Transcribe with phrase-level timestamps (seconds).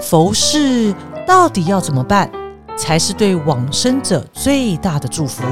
[0.00, 0.94] 佛事
[1.26, 2.30] 到底要怎么办，
[2.76, 5.44] 才是对往生者最大的祝福？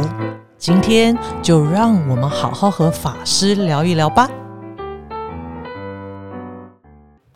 [0.56, 4.29] 今天就让我们好好和法师聊一聊吧。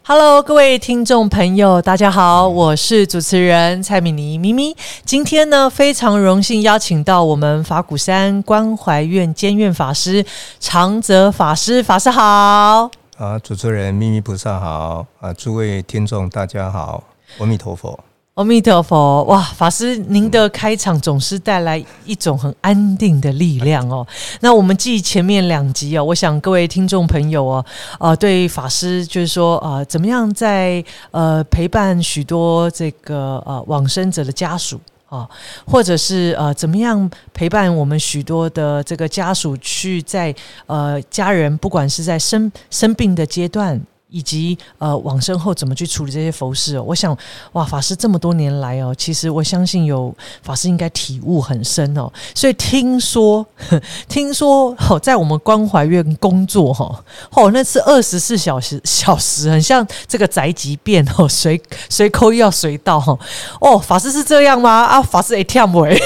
[0.04, 4.74] Hello，各位听众朋友，大家好，我是主持人蔡敏妮咪咪。
[5.04, 10.24] 今天呢，非常荣幸邀请到我们法鼓山关怀院监院法师
[10.58, 12.90] 长泽法师，法师好。
[13.22, 17.04] 啊，主持人咪咪菩萨好啊，诸位听众大家好，
[17.38, 17.96] 阿弥陀佛。
[18.34, 19.22] 阿弥陀佛！
[19.24, 24.04] 哇，法师，您的开场总是带来一种很安定的力量哦。
[24.40, 27.64] 那我们记前面两集哦，我想各位听众朋友哦，
[28.00, 34.80] 呃，对法师就是说，呃，怎么样在呃陪伴许多这个呃往生者的家属
[35.12, 35.28] 啊，
[35.66, 40.34] 或者是呃怎么样陪伴我们许多的这个家属去在
[40.64, 43.78] 呃家人不管是在生生病的阶段。
[44.12, 46.82] 以及呃往生后怎么去处理这些佛事哦？
[46.82, 47.16] 我想
[47.52, 52.12] 哇，法师这么多年来哦，其实我相信有法师应该体悟很深哦。
[52.34, 53.44] 所以听说
[54.08, 63.18] 听说哦，在我们关怀院工作哈哦，那是二十四小时小时，很像这个宅急便哦，随随扣要随到哈
[63.60, 63.78] 哦。
[63.78, 64.70] 法师是这样吗？
[64.84, 65.98] 啊，法师也跳不回。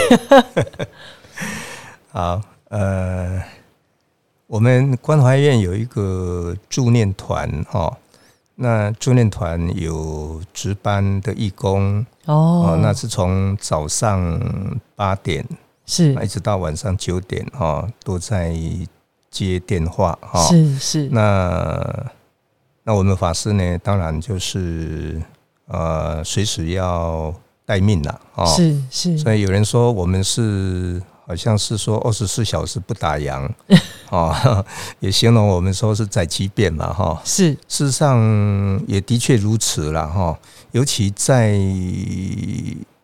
[2.13, 3.43] 好，呃。
[4.49, 7.93] 我们关怀院有一个助念团哈，
[8.57, 14.41] 那助念团有值班的义工哦，那是从早上
[14.95, 15.47] 八点
[15.85, 18.57] 是一直到晚上九点哈，都在
[19.31, 21.09] 接电话哈，是是。
[21.13, 22.13] 那
[22.83, 25.23] 那我们法师呢，当然就是
[25.69, 27.35] 呃，随时要
[27.65, 29.19] 待命了啊，是是。
[29.19, 31.03] 所以有人说我们是。
[31.27, 33.49] 好像是说二十四小时不打烊，
[34.11, 34.65] 哦，
[35.01, 40.39] 也形容我们说是在急便嘛，哈，是，事实上也的确如此了，哈，
[40.71, 41.51] 尤其在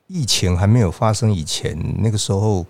[0.07, 2.65] 疫情还没有发生以前，那个时候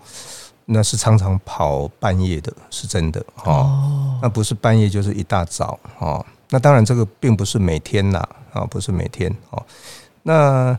[0.65, 9.63] 那是常常跑半夜的，是真的，哦，那不是半夜就是一大早，哦，那当然这个并不是每天啦，啊，不是每天，哦，
[10.23, 10.75] 那。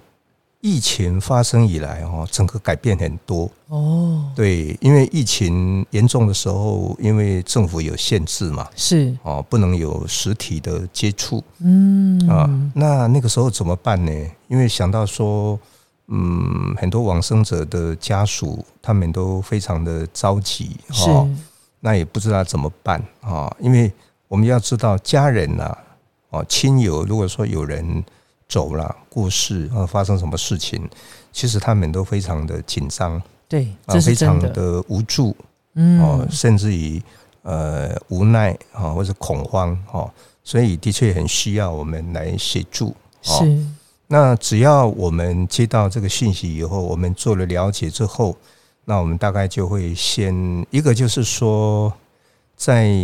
[0.65, 4.33] 疫情发生以来，哦，整个改变很多哦。
[4.35, 11.45] 对，因为疫情严重的时候，因为政府有限制嘛，是哦，不能有实体的接触。
[11.59, 14.11] 嗯啊，那那个时候怎么办呢？
[14.49, 15.61] 因为想到说，
[16.07, 21.11] 嗯，很多往生者的家属他们都非常的着急，是
[21.81, 23.55] 那也不知道怎么办啊。
[23.61, 23.93] 因为
[24.29, 25.77] 我们要知道，家人呐，
[26.31, 28.03] 哦，亲友，如果说有人。
[28.49, 30.89] 走了，过世啊，发生什么事情？
[31.33, 35.37] 其实他们都非常的紧张，对，啊，非常的无助，
[35.75, 37.03] 嗯，哦，甚至于
[37.43, 40.09] 呃无奈啊，或者恐慌哦，
[40.45, 42.95] 所以的确很需要我们来协助。
[43.23, 43.67] 是，
[44.07, 48.37] 那只要我们接到这个信息以后，我们做了了解之后，
[48.85, 51.93] 那我们大概就会先一个就是说，
[52.55, 52.95] 在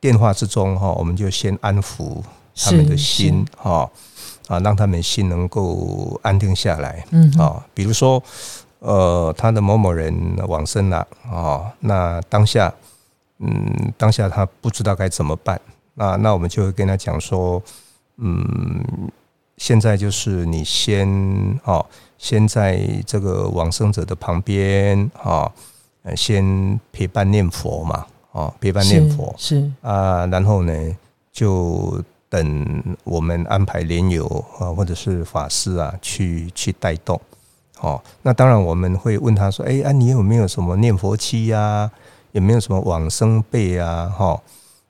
[0.00, 2.22] 电话之中哈，我们就先安抚。
[2.58, 3.88] 他们的心哈
[4.48, 7.04] 啊，让他们心能够安定下来。
[7.10, 8.22] 嗯啊，比如说
[8.80, 10.12] 呃，他的某某人
[10.48, 12.72] 往生了啊，那当下
[13.38, 15.60] 嗯，当下他不知道该怎么办。
[15.94, 17.62] 那那我们就会跟他讲说，
[18.16, 18.82] 嗯，
[19.56, 21.06] 现在就是你先
[21.64, 21.84] 哦，
[22.18, 25.50] 先在这个往生者的旁边啊，
[26.16, 30.72] 先陪伴念佛嘛，啊，陪伴念佛是啊，然后呢
[31.32, 32.02] 就。
[32.30, 34.26] 等我们安排莲友
[34.58, 37.18] 啊，或者是法师啊，去去带动，
[37.80, 41.90] 哦，那当然我们会问他说：“哎，啊，你有没有什么念佛期呀？
[42.32, 44.38] 有没有什么往生被啊？”哈，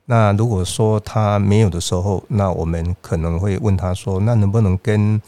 [0.06, 5.22] 那如果说他没有的时候，那我们可能会问他说：“那能不能跟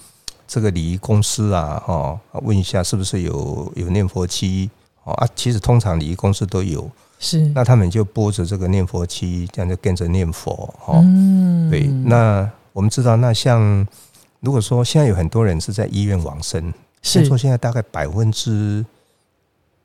[0.48, 4.68] 这个礼仪公司啊，哈，问一下是不是有有念佛期？
[5.04, 6.90] 哦啊，其实通常礼仪公司都有。”
[7.22, 10.94] 是，那他们就播着这个念佛期，这样就跟着念佛哈。
[11.04, 11.82] 嗯，对。
[12.04, 13.86] 那我们知道，那像
[14.40, 16.72] 如果说现在有很多人是在医院往生，
[17.02, 18.84] 听说现在大概百分之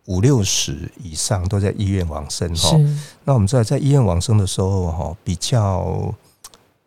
[0.05, 2.79] 五六十以上都在医院往生哈。
[3.25, 6.11] 那我们知道，在医院往生的时候哈，比较。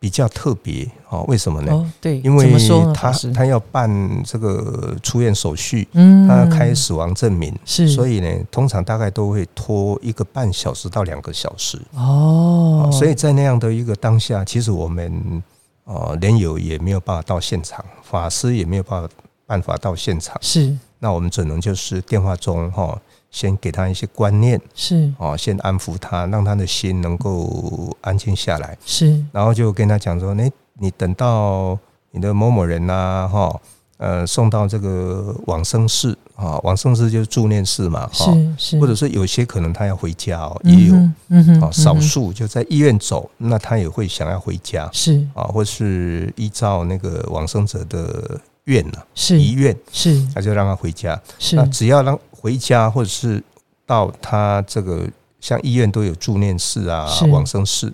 [0.00, 1.92] 比较特别哦，为什么呢？
[2.00, 2.52] 对，因为
[2.94, 3.90] 他他要办
[4.24, 12.88] 这个出院手续，他要开死亡证明，是，所以呢，通常大概都会拖一个半小时到两个小时哦。
[12.92, 15.42] 所以在那样的一个当下，其实我们
[15.84, 19.08] 呃连友也没有办法到现场，法师也没有办法
[19.46, 20.76] 办法到现场，是。
[21.00, 22.96] 那我们只能就是电话中哈。
[23.30, 25.12] 先给他一些观念，是。
[25.18, 29.24] 哦，先安抚他，让他的心能够安静下来，是。
[29.32, 31.78] 然后就跟他讲说：，那你等到
[32.10, 33.60] 你的某某人呐，哈，
[33.98, 40.94] 呃，送到这个往生室啊，往生室就是助念室嘛，哈，是是，或者是有些可能他要回家哦，也有，
[41.28, 45.26] 嗯哼，啊，少数就在医院走，那他也会想要回家，是。
[45.34, 53.42] 啊，或是依照那个往生者的愿呐，是遗愿，是，他就让他回家，是，那只要让回家或者是
[53.84, 55.08] 到他这个
[55.40, 57.92] 像医院都有助念室啊，往生室，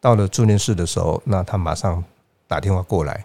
[0.00, 2.02] 到了助念室的时候，那他马上
[2.48, 3.24] 打电话过来。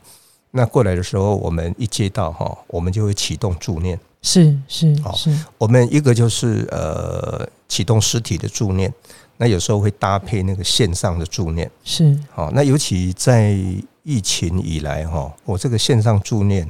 [0.51, 3.99] 那过来的时候，我们一接到哈，我们就会启动助念。
[4.21, 8.93] 是是是，我们一个就是呃启动实体的助念，
[9.37, 11.71] 那有时候会搭配那个线上的助念。
[11.83, 12.15] 是。
[12.31, 13.57] 好，那尤其在
[14.03, 16.69] 疫情以来哈，我这个线上助念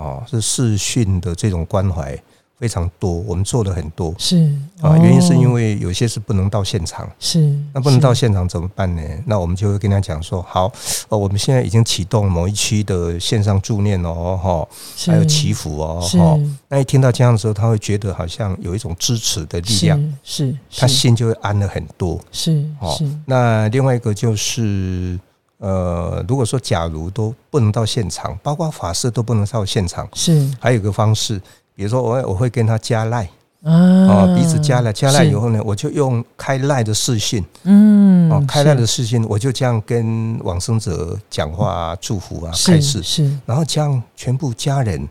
[0.00, 2.18] 啊，是视讯的这种关怀。
[2.60, 4.36] 非常多，我们做了很多，是
[4.82, 7.38] 啊，原因是因为有些是不能到现场，是
[7.72, 9.02] 那不能到现场怎么办呢？
[9.24, 10.70] 那我们就会跟他讲说，好，
[11.08, 14.68] 哦，我们现在已经启动某一区的线上助念哦，哈，
[15.10, 16.38] 还有祈福哦，哈，
[16.68, 22.94] 那一听到这样的时候，他会觉得好像有一种支持的力量，是，他心就会安了很多，是，哦。
[23.24, 25.18] 那另外一个就是，
[25.60, 31.40] 呃，如果说假如都不能到现场，包括法师都不能到现场，是，还有一个方式。
[31.74, 33.24] 比如说，我我会跟他加赖
[33.62, 43.02] 啊，彼此加了加赖以后呢，我就用开赖的视讯，嗯，哦，开赖的视讯，我就这样跟往生者讲话、祝福啊，开示。
[43.02, 45.08] 是，然后这样全部家人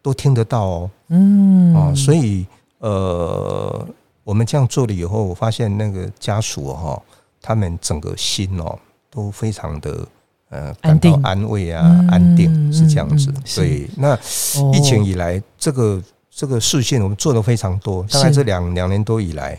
[0.00, 2.46] 都听得到哦，嗯，哦，所以
[2.78, 3.86] 呃，
[4.24, 7.00] 我们这样做了以后，我发现那个家属哈，
[7.40, 8.78] 他们整个心哦
[9.12, 10.06] 都非常的。
[10.54, 13.32] 呃，感到安慰啊，安定是这样子。
[13.42, 14.14] 所以，那
[14.74, 18.02] 疫情以来，这个这个视讯我们做的非常多。
[18.10, 19.58] 大概这两两年多以来，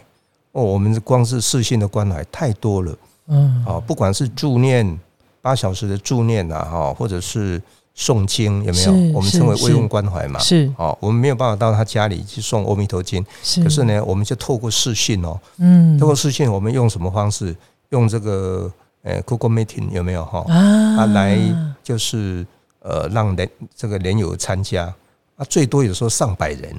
[0.52, 2.96] 哦，我们光是视讯的关怀太多了。
[3.26, 5.00] 嗯，啊，不管是助念
[5.42, 7.60] 八小时的助念啊，哈，或者是
[7.98, 8.92] 诵经，有没有？
[9.16, 10.40] 我们称为慰问关怀嘛。
[10.42, 13.26] 是，哦，我们没有办法到他家里去送阿弥陀经，
[13.64, 17.56] 可是呢，我们就透过视讯哦，嗯，透过视讯，我们用什么方式？
[17.90, 18.72] 用这个。
[19.04, 20.46] 呃，Google Meeting 有没有哈？
[20.50, 21.38] 啊，来
[21.84, 22.46] 就是
[22.80, 24.86] 呃，让人这个人友参加
[25.36, 26.76] 啊，最多有时候上百人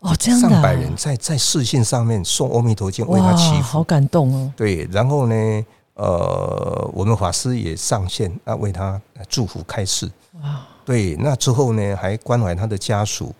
[0.00, 4.52] 哦，这样上百人在在视讯上面送阿弥陀经为他祈福，好感动哦。
[4.56, 5.64] 对，然后呢，
[5.94, 10.10] 呃，我们法师也上线啊，为他祝福开示。
[10.42, 13.34] 哇，对，那之后呢，还关怀他的家属。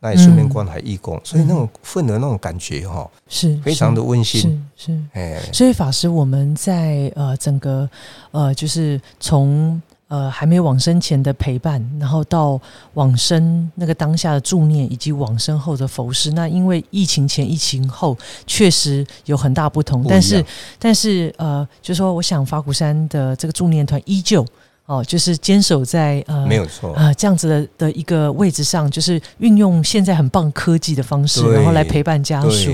[0.00, 4.40] 那也顺便关怀义工，所以那种份的那种感觉哈，是非常的温馨。
[4.76, 7.88] 是是，哎，所以法师，我们在呃整个
[8.30, 12.60] 呃，就是从呃还没往生前的陪伴，然后到
[12.94, 18.16] 往生那个当下的助念，以及往生后的佛事，那因为疫情前、疫情后
[18.46, 20.44] 确实有很大不同，但是
[20.78, 24.46] 但是呃，就说我想法鼓山的这个助念团依旧。
[24.88, 32.72] 哦，就是坚守在呃，没有错啊，这样子的的一个位置上，就是运用现在很棒科技的方式，然后来陪伴家属。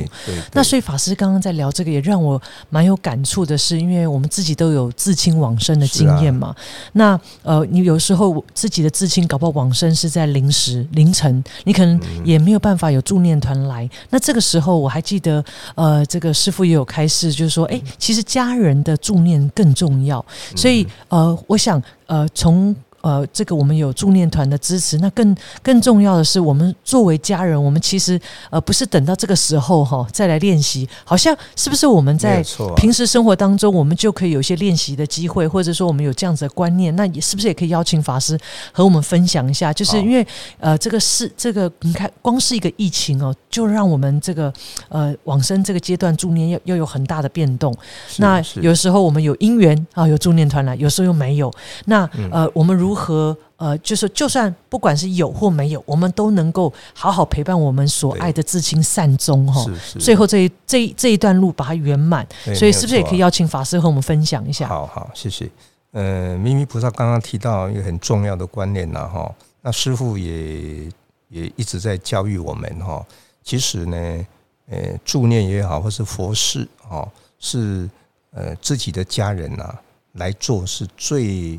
[0.53, 2.41] 那所以法师刚刚在聊这个，也让我
[2.71, 6.55] 蛮有感触的是，因为我们自己都有自亲往生的经验嘛。
[6.93, 13.91] 那呃，你有时候自己的自亲搞不好往生是在临时凌晨，你可能也没有办法有助念团来。
[14.11, 15.45] 那这个时候，我还记得
[15.75, 20.25] 呃，这个师傅也有开示，就是说，哎，其实家人的助念更重要。
[20.55, 21.83] 所以呃，我想。
[22.07, 22.75] 呃，从。
[23.05, 32.43] 呃，这个我们有助念团的支持，那更更重要的是，我们作为家人，我们其实呃不是等到这个时候哈再来练习，好像是不是我们在
[32.77, 38.39] 平时生活当中，我们就可以有一些练习的机会，或者说我们有这样子的观念，那也是不是也可以邀请法师
[38.73, 39.71] 和我们分享一下？
[39.71, 40.27] 就是因为
[40.59, 44.51] 呃，这个是这个你看，光是一个疫情哦，就让我们这个
[44.89, 47.75] 呃往生这个阶段助念要要有很大的变动。
[48.17, 51.53] 那有时候我们有因缘啊，有助念团来，有时候又没有。
[51.85, 59.65] 那呃，我们如如何呃，就是就算不管是有或没有，我们都能够好好陪伴我们所爱的至亲善终哈。
[59.99, 62.25] 最后这一这一这一段路把它圆满，
[62.55, 64.69] 所以是不是也可以邀请法师和我们分享一下？
[64.69, 65.51] 好好，谢谢。
[65.91, 70.89] 呃，咪咪菩萨刚刚提到一个很重要的观念呐哈，那师傅也
[71.29, 73.05] 也一直在教育我们哈。
[73.43, 74.27] 其实呢，
[74.69, 77.09] 呃，助念也好，或是佛事哦，
[77.41, 77.91] 是
[78.31, 79.75] 呃自己的家人呐
[80.13, 81.59] 来做是最。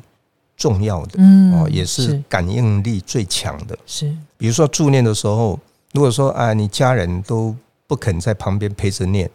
[0.58, 1.22] 重要的
[1.54, 3.78] 哦，也是感应力最强的。
[3.86, 5.60] 是，比如说助念的时候，
[5.94, 7.56] 如果说啊，你家人都
[7.88, 9.30] 不肯在旁边陪着念，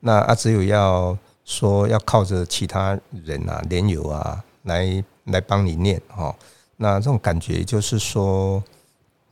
[0.00, 6.34] 那啊，只有要说要靠着其他人啊、莲友啊来来帮你念哈。
[6.76, 8.62] 那这种感觉就是说，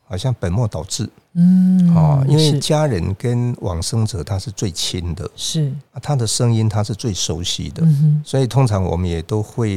[0.06, 1.08] 好像本末倒置。
[1.34, 7.84] 嗯，哦，因为家人跟往生者他是最亲的，是他的声音他是最熟悉的，
[8.24, 9.68] 所以通常我们也都会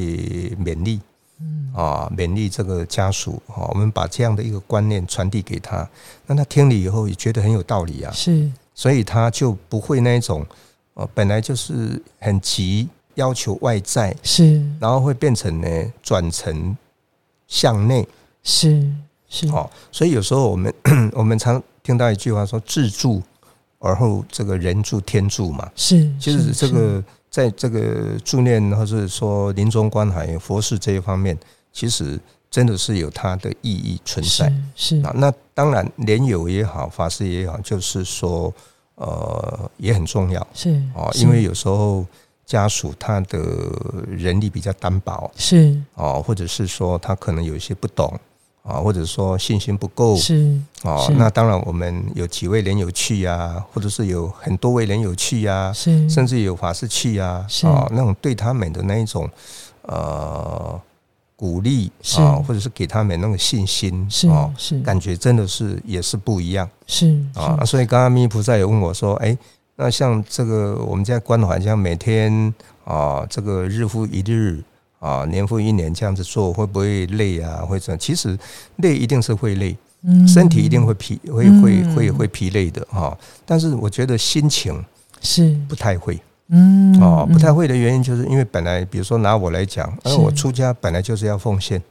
[0.55, 1.01] 勉励。
[1.41, 1.72] 嗯。
[1.75, 5.88] 啊，勉励这个家属啊，我们把这样的一个观念传递给他，
[6.25, 10.44] 那他听了以后也觉得很有道理啊，是，所以他就不会那一种，
[10.96, 16.75] 呃，本来就是很急要求外在，是，然后会变成呢转成
[17.48, 18.08] 向内，
[18.41, 18.91] 是
[19.29, 20.74] 是，哦，所以有时候我们
[21.13, 23.22] 我们常听到一句话说“自助
[23.77, 27.03] 而后这个人助天助”嘛，是，就是这个
[27.38, 31.38] 在这个助念或者说临终关怀佛事这一方面，
[31.72, 34.51] 其实真的是有它的意义存在。
[34.75, 38.51] 是啊，那当然莲友也好，法师也好，就是说
[38.96, 42.03] 呃也很重要，是啊，因为有时候
[42.44, 43.38] 家属他的
[44.10, 45.79] 人力比较单薄，是。
[45.94, 48.20] 哦，或者是说他可能有一些不懂。
[48.67, 56.09] 啊，或者说信心不够是哦，那当然我们有几位人有去呀，或者是有很多位人有去呀，是。
[56.09, 59.29] 甚至有法师去呀，啊，那种对他们的那一种
[59.83, 60.77] 呃
[61.38, 64.77] 鼓励啊，或者是给他们那个信心是是。
[64.81, 66.69] 感觉真的是也是不一样。
[66.86, 69.38] 是啊，所以刚刚弥菩萨也问我说，哎，
[69.77, 74.62] 那像这个我们在关怀，像每天啊，这个日复一日。
[75.07, 77.63] 啊，年复一年这样子做会不会累啊？
[77.65, 77.97] 会怎？
[77.97, 78.37] 其实
[78.77, 79.77] 累一定是会累，
[80.27, 83.17] 身体一定会疲，会会会会疲累的哈。
[83.45, 84.83] 但是我觉得心情
[85.21, 85.57] 是。
[85.69, 91.81] 不太会，嗯，哦，不太会的原因就是因为本来，比如说拿我来讲，而我出家本来就是要奉献，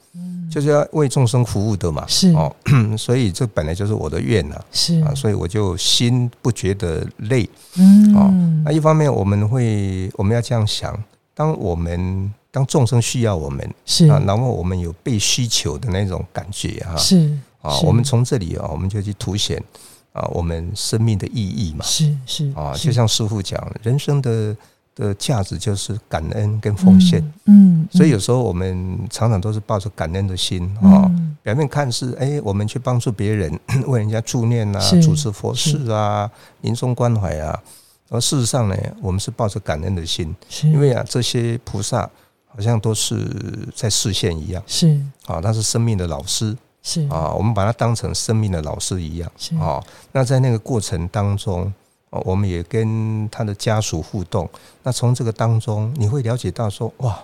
[0.51, 2.31] 就是要为众生服务的嘛，是。
[2.33, 2.55] 哦，
[2.97, 5.01] 所以这本来就是我的愿呐，是。
[5.01, 8.31] 啊，所以我就心不觉得累，嗯，哦，
[8.65, 10.99] 那一方面我们会我们要这样想，
[11.37, 12.33] 当我们。
[12.57, 14.09] 当众生需要我们是。
[14.09, 19.63] 啊，然后我们有被需求的那种感觉哈，是啊，我们从这里啊，我们就去凸显
[20.15, 24.57] 啊，我们生命的意义嘛，是是啊，就像师傅讲，人生的
[24.95, 31.05] 的价值就是感恩跟奉献，嗯，所以有时候我们常常都是抱着感恩的心啊，
[31.43, 33.53] 表面看是哎，我们去帮助别人，
[33.87, 36.31] 为人家助念啊，主持佛事啊，
[36.63, 37.63] 临终关怀啊，
[38.09, 40.35] 而事实上呢，我们是抱着感恩的心，
[40.65, 42.11] 因为啊，这些菩萨。
[42.49, 43.15] 好像都是
[43.75, 44.99] 在视线一样，是。
[45.27, 47.07] 啊，他是生命的老师，是。
[47.09, 49.79] 啊，我们把他当成生命的老师一样，啊，
[50.13, 51.71] 那在那个过程当中，
[52.09, 54.49] 我们也跟他的家属互动，
[54.83, 57.23] 那从这个当中，你会了解到说，哇，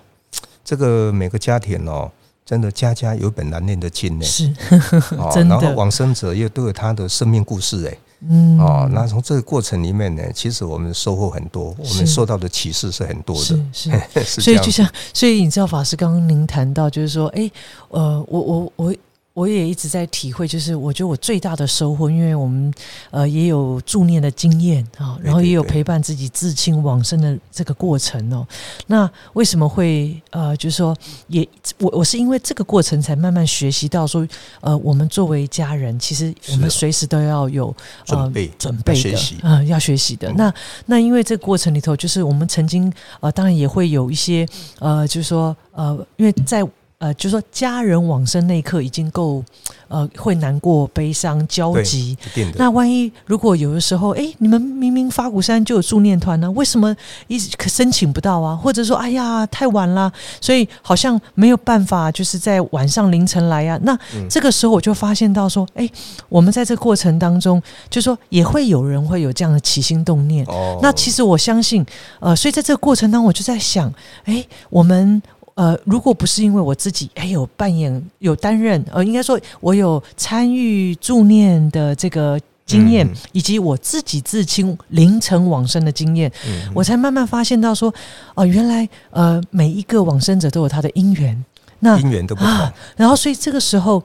[0.63, 2.13] 这个每个家庭哦，
[2.45, 4.53] 真的家家有本难念的经呢，是，
[5.33, 7.97] 真的，然后往生者也都有他的生命故事，哎。
[8.29, 13.91] 嗯，哦，那从这个过程里面呢，其实我们收获很多，我们受到的启示是很多的，是
[14.25, 17.51] 是， 所以就像，所以你知道法师刚刚您谈到，就是说，哎，
[17.89, 18.95] 呃，我我我。
[19.35, 22.73] 我也一直在体会，就是我觉得我最大的收获，因为我们
[23.11, 28.47] 呃也有助念的经验啊，然后也有陪伴自己至亲往生的这个过程哦。
[28.89, 30.95] 那为什么会呃，就是说
[31.29, 31.49] 也
[31.79, 34.29] 我我是因为这个过程才慢慢学习到说，
[34.61, 37.75] 呃，我们作为家人，其实我们随时都要有
[38.05, 40.31] 准备准备的啊，要学习的。
[40.35, 40.53] 那
[40.85, 44.47] 那因为这个过程里头，就是我们曾经呃，当然也会有一些
[44.79, 46.63] 呃，就是说呃，因为在。
[47.03, 49.43] 呃，就说家人往生那一刻已经够，
[49.89, 52.17] 呃，会难过、悲伤、焦急。
[52.55, 56.95] 那万一如果有的时候，哎，你们明明法鼓山就有助念团呢，为什么
[57.27, 58.55] 一直申请不到啊？
[58.55, 63.77] 或者说，哎呀，太晚了，所以好像没有办法，就是在晚上凌晨来啊。
[63.83, 63.99] 那
[64.31, 65.91] 这个时候我就发现到说，哎，
[66.29, 70.47] 我们在这过程当中，就说也会有人会有这样的起心动念。
[70.47, 71.85] 哦，那其实我相信，
[72.21, 73.93] 呃，所以在这个过程当中，我就在想，
[74.23, 75.21] 哎，我们。
[75.55, 86.31] 呃，如果不是因为我自己哎有扮演、有担任，呃，应该说我有参与助念的这个经验，以及我自己自清凌晨往生的经验，
[86.75, 87.93] 我才慢慢发现到说，
[88.35, 91.45] 哦，原来呃，每一个往生者都有他的因缘，
[91.81, 94.03] 那因缘都不同，然后所以这个时候。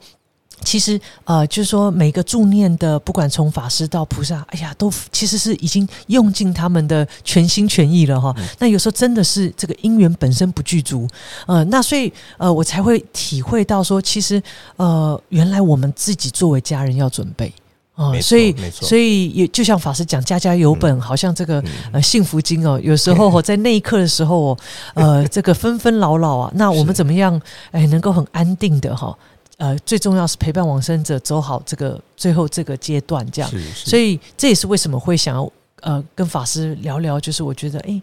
[0.64, 8.34] 其实，呃，就是说，每个助念的，不管从法师到菩萨，哎呀，都其实是已经用尽他们的全心全意了哈。
[8.58, 11.08] 那有时候真的是这个因缘本身不具足，
[11.46, 14.42] 呃，那所以，呃，我才会体会到说，其实，
[14.76, 17.52] 呃，原来我们自己作为家人要准备
[17.94, 18.12] 啊。
[18.20, 21.62] 所以，所以也就像法师讲，家家有本，好像这个
[21.92, 24.56] 呃幸福经哦，有时候 在那一刻的时候，
[24.94, 29.16] 呃，这个纷纷扰扰啊，那我们怎么样，哎，能够很安定的哈。
[29.58, 38.00] 呃，最重要是陪伴往生者走好这个最后这个阶段，这样，所以这也是为什么会想要呃跟法师聊聊，就是我觉得哎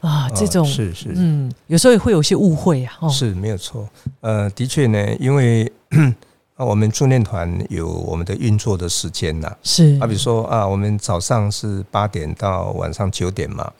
[0.00, 1.12] 啊这种是是。
[1.16, 3.88] 嗯，有时候也会有些误会啊，哦，是没有错，
[4.20, 5.70] 呃，的确呢，因为
[6.54, 9.98] 啊我们助念团有我们的运作的时间呐，是。
[10.00, 13.72] 啊，比如说啊，我们早上是八点到晚上九点嘛，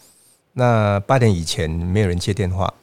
[0.55, 2.75] 那八点以前没有人接电话。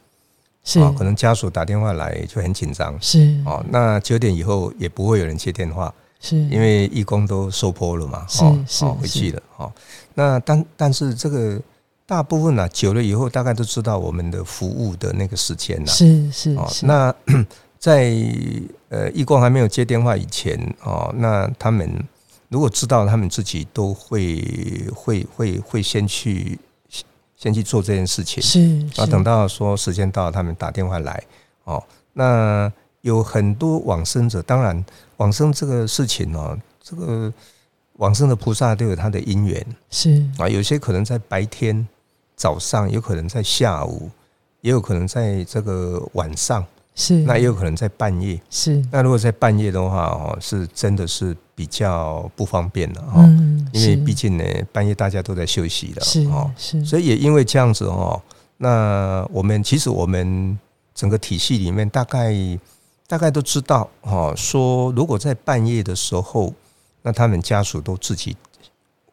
[0.66, 3.64] 是哦，可能家属打电话来就很紧张是哦。
[3.70, 9.72] 那九点以后也不会有人接电话，是，因为义工都收坡了嘛，是哦是哦回去了哦。
[10.14, 11.56] 那但但是这个
[12.04, 15.86] 大部分呢、久了以后大概都知道我们的服务的那个时间了。
[15.86, 17.14] 是是哦，是，那
[17.78, 18.12] 在
[18.88, 21.88] 呃义工还没有接电话以前哦，那他们
[22.48, 24.44] 如果知道他们自己都会
[24.92, 26.58] 会会会先去
[27.36, 31.22] 先去做这件事情，是然后等到说时间到，他们打电话来
[31.64, 31.82] 哦。
[32.14, 34.84] 那有很多往生者，当然
[35.18, 37.32] 往生这个事情哦，这个
[37.98, 39.64] 往生的菩萨都有他的因缘。
[39.90, 40.24] 是。
[40.38, 41.86] 啊，有些可能在白天、
[42.34, 44.10] 早上，有可能在下午，
[44.62, 46.64] 也有可能在这个晚上，
[46.94, 48.40] 是，那也有可能在半夜。
[48.48, 48.82] 是。
[48.90, 53.45] 那如果在半夜的话哦，是真的是比较不方便的哦，嗯，
[53.76, 53.96] 因为是。
[53.96, 56.50] 毕竟呢，半夜大家都在休息的是哦。
[56.56, 58.20] 是，所以也因为这样子哦，
[58.56, 60.58] 那我们其实我们
[60.94, 62.34] 整个体系里面大概
[63.06, 66.52] 大概都知道哦，说如果在半夜的时候，
[67.02, 68.36] 那他们家属都自己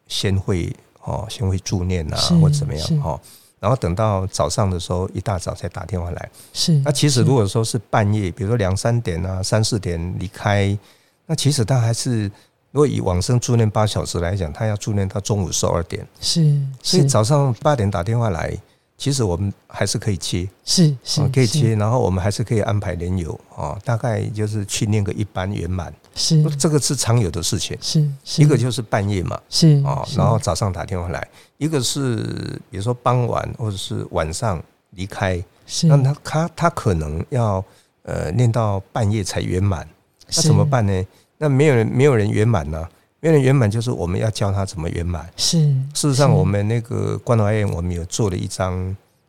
[0.07, 3.19] 先会哦，先会助念啊，或者怎么样哦，
[3.59, 6.29] 然后等到早上的时候，一大早才打电话来。
[6.53, 10.77] 是那其实如果说是半夜，比如说两三点啊、三四点离开，
[11.25, 12.31] 那其实他还是
[12.73, 16.05] 如果以往生助念八小时来讲，他要助念到中午十二点。
[16.19, 18.51] 是，所以早上八点打电话来，
[18.97, 26.43] 其实我们还是可以接，是是啊，可以接，然后我们还是可以安排连友啊，大概就是去念个一班圆满，是。
[26.55, 27.77] 这个是常有的事情。
[27.79, 28.41] 是是。
[28.41, 30.17] 一个就是半夜嘛，是啊，是。
[30.17, 31.21] 然后早上打电话来；
[31.59, 34.59] 一个是比如说傍晚或者是晚上
[34.95, 35.85] 离开，是。
[35.85, 37.63] 那他他他可能要
[38.01, 39.87] 呃念到半夜才圆满，
[40.35, 41.05] 那怎么办呢？
[41.43, 42.87] 那没有人没有人圆满呢，
[43.19, 45.29] 没有人圆满就是我们要教他怎么圆满。
[45.35, 45.59] 是
[45.93, 48.73] 事实上，我们那个关怀院，我们有做了一张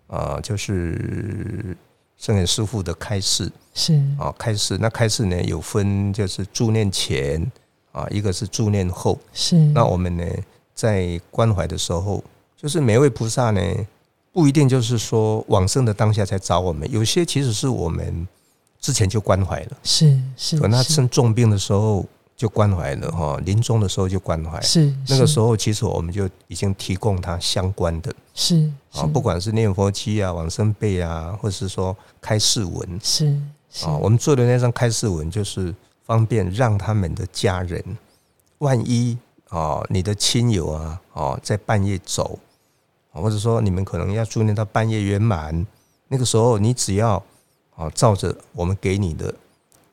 [0.07, 1.77] 啊、呃就是
[2.17, 4.79] 圣严师傅的开示是啊，开示。
[4.81, 7.45] 那开示呢有分，就是助念前
[7.91, 9.19] 啊，一个是助念后。
[9.33, 10.25] 是那我们呢
[10.73, 12.23] 在关怀的时候，
[12.57, 13.61] 就是每位菩萨呢
[14.33, 18.29] 不一定就是说往生的当下才找我们，有些其实是我们
[18.85, 22.05] 之前就关怀了，是是可能他生重病的时候
[22.37, 24.61] 就关怀了哈，临终的时候就关怀。
[24.61, 33.01] 是那个时候候，其实我们就已经提供他相关的是啊，不管是念佛机啊、往生被啊，或者是说开示文。
[33.03, 33.35] 是
[33.71, 33.87] 是。
[33.87, 37.83] 啊，我们做的那张开示文，就是方便让他们的家人，
[38.59, 39.17] 万一
[39.49, 42.39] 啊，你的亲友啊，哦，在半夜走，
[43.13, 45.67] 啊或者说你们可能要助念到半夜圆满，
[46.09, 47.23] 那个时候你只要
[47.77, 49.35] 啊，照着我们给你的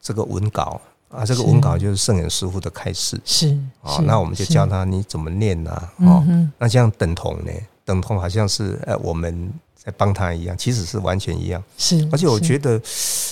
[0.01, 7.51] 这个文稿啊，这个文稿就是圣人师傅的开示是啊，是那我们就教他你怎么念呐，哦，嗯那这样等同呢？
[7.83, 11.61] 等同好像是呃我们在帮他一样，其实是完全一样。
[11.77, 12.79] 是，而且我觉得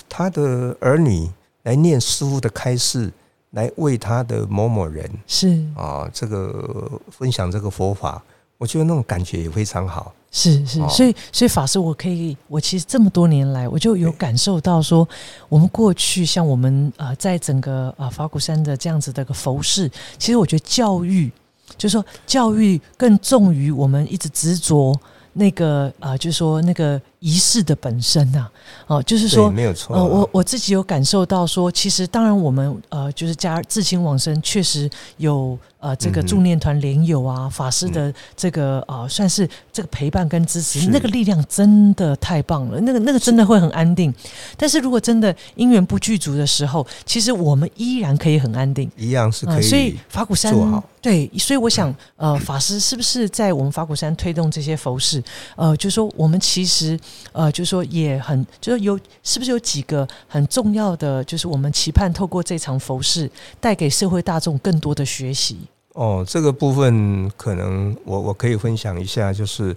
[0.10, 1.30] 他的儿女
[1.64, 3.14] 来念师傅的开示，
[3.52, 8.22] 来为他的某某人是啊，这个分享这个佛法，
[8.58, 10.12] 我觉得那种感觉也非常好。
[10.32, 10.88] 是是，哦。
[10.90, 15.08] 所以所以法师，我可以，我其实这么多年来，我就有感受到说，
[15.48, 21.32] 我们过去像我们呃，在整个呃法鼓山的这样子的一个佛事，其实我觉得教育，
[21.78, 24.96] 就是说教育更重于我们一直执着
[25.34, 28.48] 那个呃，就是说那个仪式的本身呐、
[28.88, 30.02] 哦、就是，说没有错啊。
[30.02, 44.14] 呃，我我自己有感受到说，其实当然我们呃，就是家至亲往生，确实有呃这个助念团联友啊，法师的这个呃，算是这个陪伴跟支持，那个力量真的太棒了，那个那个真的会很安定。
[44.56, 48.90] 但是如果真的因缘不具足的时候，其实我们依然可以很安定。
[48.96, 50.54] 一样是可呃，所以以法鼓山
[51.02, 55.24] 对，所以我想，呃，法师是不是在我们法鼓山推动这些佛事？
[55.56, 57.00] 呃，就是说我们其实，
[57.32, 65.58] 呃，就是说也很，就是有是不是有几个很重要的，就是我们期盼透过这场佛事，带给社会大众更多的学习。
[65.94, 69.76] 哦，这个部分可能我我可以分享一下，就是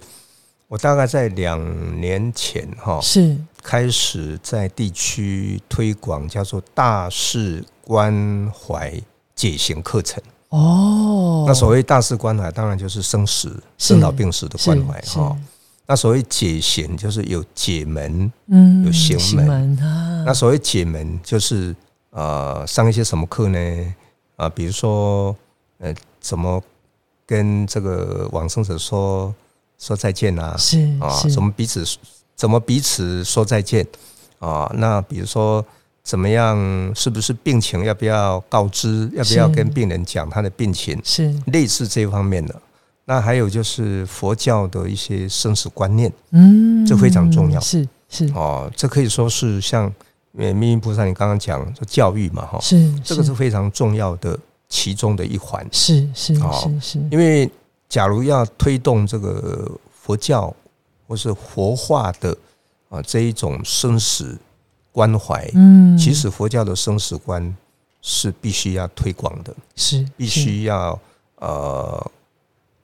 [0.67, 1.59] 我大概在两
[1.99, 8.93] 年前哈、是开始在地区推广叫做大事关怀
[9.35, 10.21] 解行课程。
[10.49, 15.35] 哦，那所谓大事关怀，当然就是生死、生老病死的关怀是哈。
[15.85, 21.75] 那所谓解贤，就是有解门；嗯有行门门啊，那所谓解门，就是
[22.11, 23.95] 呃上一些什么课呢？
[24.35, 25.35] 啊、比如说
[25.79, 26.61] 呃怎么
[27.25, 29.33] 跟这个往生者说
[29.77, 30.55] 说再见啊？
[30.57, 31.85] 是啊，怎么彼此
[32.35, 33.85] 怎么彼此说再见
[34.39, 34.71] 啊？
[34.75, 35.63] 那比如说
[36.01, 36.57] 怎么样？
[36.95, 39.09] 是不是病情要不要告知？
[39.13, 40.99] 要不要跟病人讲他的病情？
[41.03, 42.61] 是类似这方面的。
[43.05, 47.59] 那还有就是佛教的一些生死观念，嗯，这非常重要。
[47.59, 48.25] 是是。
[48.33, 49.93] 哦，这可以说是像
[50.37, 54.39] 呃密云菩萨你刚刚讲说教育嘛哈，是，这个是非常重要的
[54.69, 55.67] 其中的一环。
[55.71, 57.49] 是是哦是是，因为
[57.89, 60.53] 假如要推动这个佛教
[61.07, 62.35] 或是活化的
[62.89, 64.37] 啊这一种生死
[64.91, 67.55] 关怀，嗯，其实佛教的生死观
[68.01, 70.97] 是必须要推广的，是必是须要
[71.35, 72.11] 呃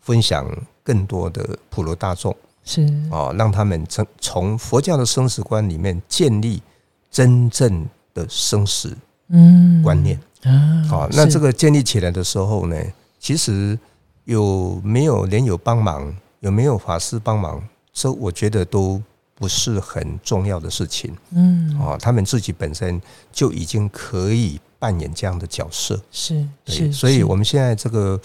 [0.10, 0.44] 分享
[0.84, 2.82] 更多的普罗大众是。
[3.12, 6.64] 哦，让他们从从佛教的生死观里面建立
[7.12, 9.84] 真正的生死嗯。
[9.84, 10.20] 观念。
[10.42, 12.76] 啊，好，那是这个建立起来的时候呢，
[13.20, 13.78] 其实
[14.24, 17.62] 有没有莲友帮忙，有没有法师帮忙，
[17.94, 19.00] 这我觉得都
[19.36, 21.16] 不是很重要的事情。
[21.36, 21.80] 嗯。
[21.80, 21.96] 哦。
[22.02, 23.00] 他们自己本身
[23.32, 28.20] 就已经可以扮演这样的角色，是对，是，所以我们现在这个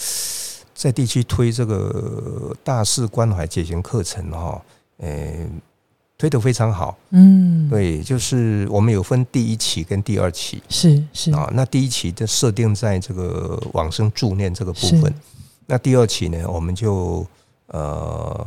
[0.74, 4.60] 在地区推这个大事关怀解行课程哈，
[4.98, 5.46] 呃，
[6.18, 6.96] 推得非常好。
[7.10, 7.70] 嗯。
[7.70, 10.60] 对，就是我们有分第一期跟第二期。
[10.68, 11.32] 是是。
[11.32, 15.14] 啊，那第一期就设定在这个往生助念这个部分，
[15.66, 17.24] 那第二期呢，我们就
[17.68, 18.46] 呃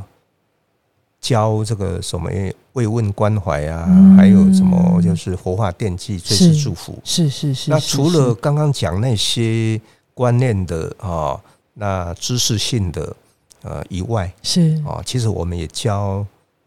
[1.22, 2.30] 教这个什么
[2.74, 4.16] 慰问关怀啊，嗯。
[4.18, 7.00] 还有什么就是活化奠祭、最是是祝福。
[7.04, 9.80] 是是是，那除了刚刚讲那些
[10.14, 11.40] 观念的啊，
[11.80, 13.16] 那知识性的
[13.62, 16.26] 呃以外是哦，其实我们也教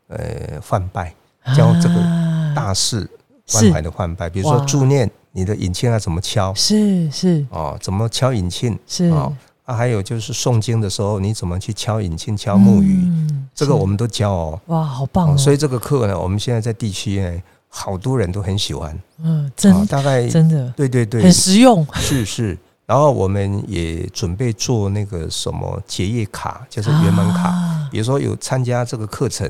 [0.09, 1.13] 呃泛拜
[1.57, 3.09] 教这个啊大事
[3.51, 6.55] 关是怀的泛拜，比如说哇助念，你的引磬要怎么敲？
[6.55, 9.75] 是是哦，怎么敲引磬是哦啊？
[9.75, 13.05] 还有就是诵经的时候，你怎么去敲引磬、敲木鱼？
[13.55, 14.61] 这个我们都教哦。
[14.67, 15.35] 哇，好棒哦！
[15.35, 18.97] 哦所以这个课呢，我们现在在地区呢，好多人都很喜欢。
[19.23, 22.57] 嗯，真哦大概真的对对对很，实用，是是。
[22.91, 27.49] 然后我们也准备做那个什么结业卡，就是圆满卡。
[27.49, 27.89] 啊。
[27.89, 29.49] 比如说有参加这个课程，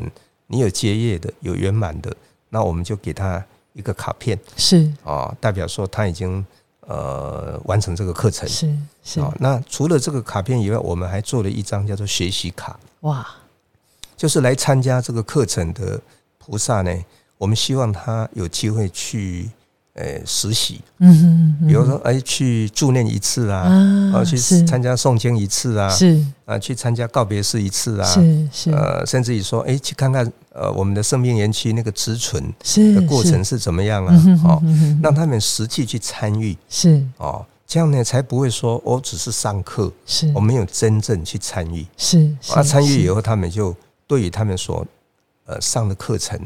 [0.49, 2.15] 你有结业的，有圆满的，
[2.51, 4.39] 那我们就给他一个卡片。
[4.59, 4.93] 是。
[5.03, 6.45] 啊、代表说他已经
[6.81, 8.47] 呃完成这个课程。
[8.47, 9.21] 是是。
[9.21, 13.27] 啊、那除了这个卡片以外，我们还做了一张叫做学习卡，哇，
[14.19, 15.99] 就是来参加这个课程的
[16.37, 16.95] 菩萨呢，
[17.39, 19.49] 我们希望他有机会去
[20.01, 26.25] 呃实习，嗯哼，嗯比如说哎去助念一次啊，啊呃去参加诵经一次啊，是。
[26.47, 28.71] 啊去参加告别式一次啊，是是。
[28.73, 34.63] 呃甚至于说哎去看看呃我们的生命园区那个植存是的过程是怎么样啊嗯，哦，
[35.03, 37.01] 让他们实际去参与是。
[37.19, 40.33] 哦，这样呢才不会说我只是上课，是。
[40.35, 41.87] 我没有真正去参与。
[41.97, 43.77] 是啊，参与以后，他们就
[44.09, 44.85] 对于他们所
[45.47, 46.41] 呃上的课程，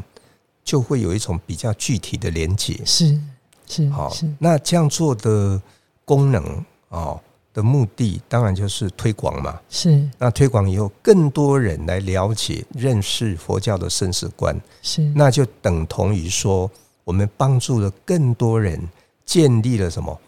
[0.62, 2.78] 就会有一种比较具体的连接。
[2.84, 3.18] 是
[3.66, 5.60] 是好是，那这样做的
[6.04, 7.20] 功能哦
[7.52, 9.60] 的目的，当然就是推广嘛。
[9.68, 16.70] 是那推广以后，更多人来了解、认识佛教的生死观，是那就等同于说，
[17.04, 18.80] 我们帮助了更多人
[19.24, 20.20] 建立了什么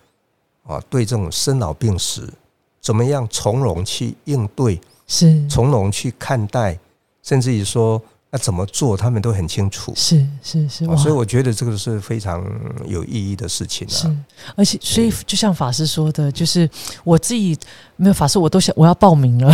[0.64, 0.81] 啊？
[0.88, 2.33] 对这种生老病死，
[2.81, 4.81] 怎么样从容去应对？
[5.09, 6.77] 是从容去看待，
[7.22, 8.01] 甚至于说
[8.37, 9.94] 要怎么做，他们都很清楚。
[9.96, 12.44] 是是是，所以我觉得这个是非常
[12.87, 14.16] 有意义的事情是啊。，
[14.55, 16.68] 而且所以就像法师说的，就是
[17.03, 17.59] 我自己
[17.96, 19.52] 没有法师，我都想我要报名了。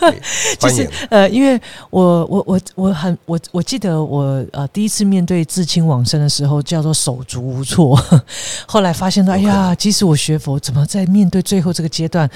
[0.00, 0.20] 对
[0.58, 7.98] 就是，呃，因为我我我我很我我记得我呃第一次面对至亲往生的时候，叫做手足无措。
[8.66, 12.28] 后来发现到，哎呀，即使我学佛，怎么在面对最后这个阶段，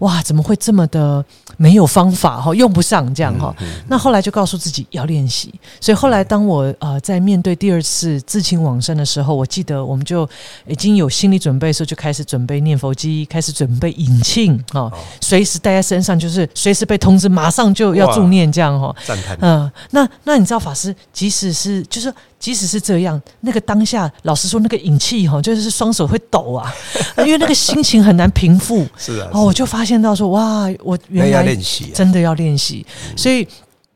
[0.00, 1.24] 哇，怎么会这么的
[1.56, 3.54] 没有方法哈，用不上这样哈。
[3.60, 10.28] 嗯嗯那后来就告诉自己要练习，所以后来当我呃在面对第二次至亲往生的时候，我记得我们就
[10.66, 18.94] 已经有心理准备的时候，就开始准备念佛机，开始准备引磬哈，随时带在身上，就是随时被通知，马上就要助念这样哈。
[19.06, 19.36] 赞叹。
[19.40, 26.72] 嗯，那那你知道法师，即使是就是即使是这样，那个当下，老实说，那个引气哈，就是双手会抖啊，
[27.18, 28.86] 因为那个心情很难平复。
[28.96, 31.94] 是啊，哦，我就发现到说，哇，我原来练习啊。
[31.94, 32.86] 真的要练习。
[33.16, 33.46] 所以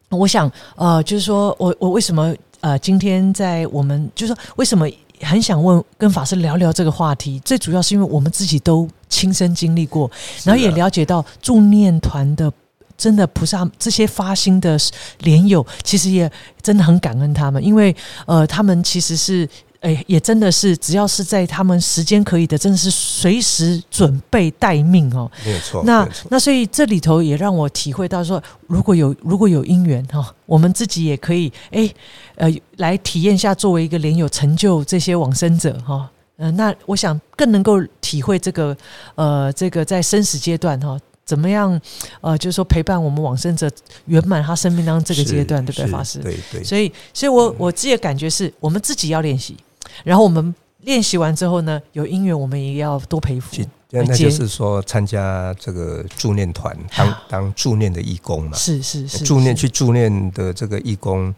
[0.09, 4.87] 我想，呃，就是说我我为什么呃今天在我们就是说为什么
[5.23, 10.11] 很想问跟法师聊聊这个话题，最主要是因为我们自己都亲身经历过，
[10.45, 12.53] 然后也了解到助念团的。
[12.99, 14.79] 真的菩萨这些发心的
[15.21, 16.31] 莲友，其实也
[16.61, 17.95] 真的很感恩他们，因为
[18.27, 19.49] 呃，他们其实是。
[19.83, 25.31] 哎，也真的是，只要是在他们时间可以的，真的是随时准备待命哦。
[25.45, 25.83] 没有错。
[25.85, 31.93] 那那所以这里头也让我体会到说，如果有如果有因缘哈、我们自己也可以哎
[32.37, 36.09] 呃来体验一下作为一个连友成就这些往生者哈。
[36.39, 38.77] 嗯、那我想更能够体会这个
[39.15, 41.81] 呃这个在生死阶段哈、怎么样？
[42.21, 43.71] 呃，就是说陪伴我们往生者
[44.07, 46.19] 圆满他生命当中这个阶段，对不对，法师？
[46.19, 49.57] 对对，所以，所以我我自己的感觉是我们自己要练习，
[50.05, 58.57] 然后我们练习完之后呢，有因缘我们也要多陪扶去，那那就是说参加这个助念团，当当助念的义工嘛。
[58.57, 61.33] 是是是，是助念去助念的这个义工，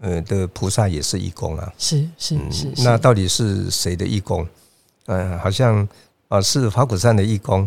[0.00, 1.72] 呃的菩萨也是义工啊。
[1.76, 4.46] 是是是，是那到底是谁的义工？
[5.06, 5.88] 嗯、好像
[6.28, 7.66] 啊、是法鼓山的义工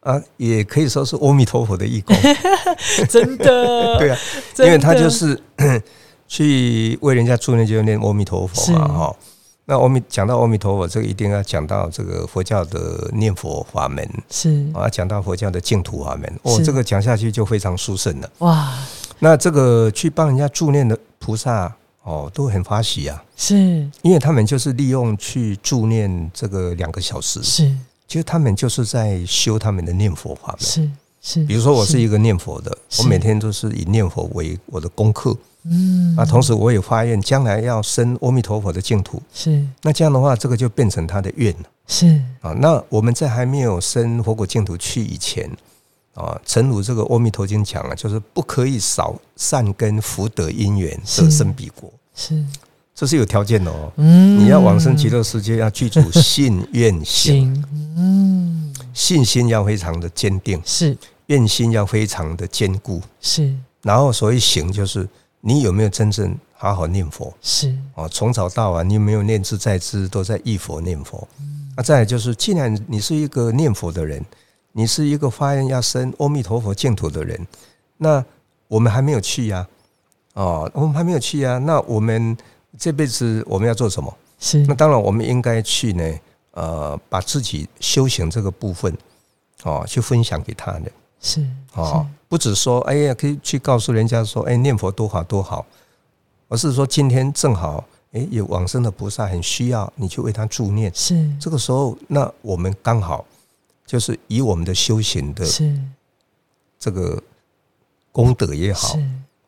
[0.00, 2.14] 啊，也可以说是阿弥陀佛的义工。
[3.08, 4.18] 真的 对啊，
[4.58, 5.40] 因为他就是
[6.28, 9.16] 去为人家助念，就念阿弥陀佛嘛，哈。
[9.66, 16.40] 那阿弥讲到阿弥陀佛，这个一定要讲到这个佛教的念佛法门是啊，讲到佛教的净土法门。
[16.42, 18.30] 哦，是这个讲下去就非常殊胜了。
[18.38, 18.78] 哇，
[19.20, 23.56] 那这个去帮人家助念的菩萨哦，都很发喜啊，是
[24.02, 27.74] 因为他们就是利用去助念这个两个小时，是
[28.06, 30.60] 其实他们就是在修他们的念佛法门。
[30.60, 30.90] 是
[31.26, 35.34] 是，比如说，我是一个念佛的，我每天都是以念佛为我的功课。
[35.62, 36.14] 嗯。
[36.18, 39.22] 啊，同时我也发愿将来要生阿弥陀佛的净土。
[39.32, 39.66] 是。
[39.80, 41.62] 那这样的话，这个就变成他的愿了。
[41.86, 42.20] 是。
[42.42, 42.52] 啊。
[42.58, 45.50] 那我们在还没有生佛果净土去以前
[46.12, 52.44] 啊，诚如这个《阿弥陀经》讲啊，就是不可以少善根福德因缘得生彼国，是，
[52.94, 53.90] 这是有条件的哦。
[53.96, 54.38] 嗯。
[54.38, 57.64] 你要往生极乐世界，要具足信愿行， 行，
[57.96, 63.00] 嗯，信心要非常的坚定，是愿心要非常的坚固。
[63.20, 65.08] 是然后，所谓行，就是
[65.40, 67.32] 你有没有真正好好念佛。
[67.42, 71.26] 是哦，从早到晚，你有没有念兹在兹，都在忆佛念佛。
[71.76, 74.24] 那再来就是，既然你是一个念佛的人，
[74.72, 77.46] 你是一个发愿要生阿弥陀佛净土的人，
[77.98, 78.24] 那
[78.68, 79.66] 我们还没有去呀、
[80.34, 82.36] 哦，我们还没有去呀、那我们
[82.78, 84.16] 这辈子我们要做什么？
[84.38, 86.14] 是那当然，我们应该去呢，
[86.52, 88.96] 呃，把自己修行这个部分，
[89.64, 90.90] 哦，去分享给他人。
[91.24, 95.64] 是哦，不只说哎呀，可以去告诉人家说，哎，念佛多好多好，
[96.48, 97.82] 而是说今天正好，
[98.12, 101.28] 哎，有往生的菩萨很需要你去为他助念，是。
[101.40, 103.24] 这个时候，那我们刚好
[103.86, 105.74] 就是以我们的修行的是。
[106.78, 107.22] 这个
[108.12, 108.98] 功德也好，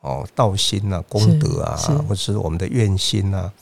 [0.00, 3.52] 哦，道心啊，功德啊是，或者是我们的愿心啊，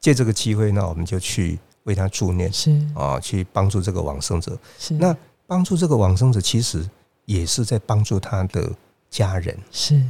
[0.00, 2.70] 借这个机会呢，我们就去为他助念是。
[2.94, 4.58] 啊，去帮助这个往生者。
[4.78, 4.94] 是。
[4.94, 5.14] 那
[5.46, 6.88] 帮助这个往生者，其实
[7.28, 8.72] 也是在帮助他的
[9.10, 9.54] 家人。
[9.70, 10.02] 是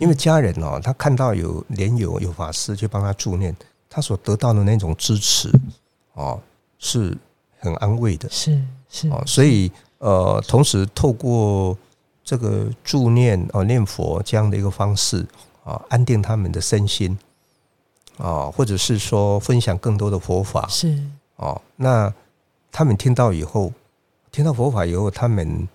[0.00, 3.54] 因为家人哦，他看到有莲友有法师去帮他助念，
[3.88, 5.48] 他所得到的那种支持
[6.14, 6.40] 哦，
[6.78, 7.16] 是
[7.60, 9.22] 很安慰的是是哦。
[9.24, 11.78] 所以呃，同时透过
[12.24, 15.24] 这个助念哦念佛这样的一个方式
[15.62, 17.16] 啊，安定他们的身心
[18.18, 21.00] 啊，或者是说分享更多的佛法是
[21.36, 22.12] 哦，那
[22.72, 23.72] 他们听到以后，
[24.32, 25.66] 听到佛法以后，他们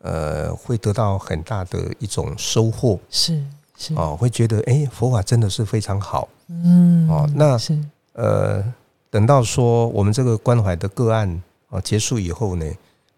[0.00, 2.98] 呃会得到很大的一种收获。
[3.10, 3.42] 是
[3.76, 3.94] 是。
[3.94, 6.28] 哦，会觉得哎，佛法真的是非常好。
[6.48, 7.78] 嗯哦那是。
[8.14, 8.64] 呃，
[9.10, 12.66] 等到说我们这个关怀的个案啊结束以后呢，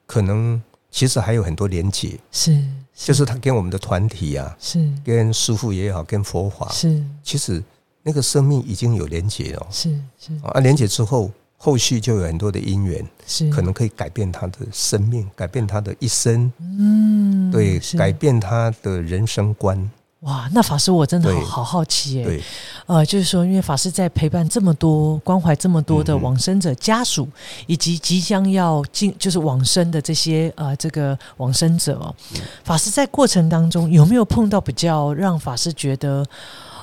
[0.06, 2.62] 可能其实还有很多连结，是
[2.94, 4.92] 就是他跟我们的团体啊，是。
[5.04, 7.02] 跟师傅也好，跟佛法，是。
[7.22, 7.62] 其实
[8.02, 9.66] 那个生命已经有连结了。
[9.70, 10.32] 是是。
[10.42, 11.30] 啊，连结之后，
[11.62, 13.50] 后续就有很多的因缘，是。
[13.50, 22.42] 可能可以改变他的生命，改变他的一生，嗯对，改变他的人生观，哇，那法师我真的好好好奇耶，对，
[22.86, 27.28] 呃，就是说，因为法师在陪伴这么多、关怀这么多的往生者家属，
[27.66, 32.40] 以及即将要进就是往生的这些呃这个往生者哦，嗯。
[32.64, 36.24] 法师在过程当中有没有碰到比较让法师觉得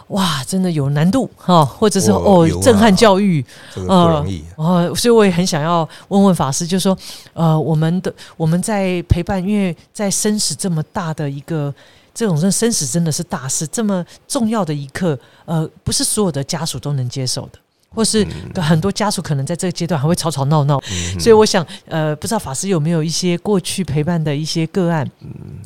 [0.10, 3.44] 哇，真的有难度哈、或者是哦震撼教育
[3.74, 4.44] 这个不容易。
[4.56, 6.98] 哦，所以我也很想要问问法师，就说
[7.34, 11.74] 呃，我们的我们在陪伴，因为在生死这么大的一个。
[12.14, 15.16] 这种生生死真的是大事，这么重要的一刻，
[15.46, 20.78] 呃，不是所有的家属都能接受的，或是很多家属可能在这个阶段还会吵吵闹闹。
[20.92, 25.10] 嗯所以我想，呃，不知道法师有没有一些过去陪伴的一些个案，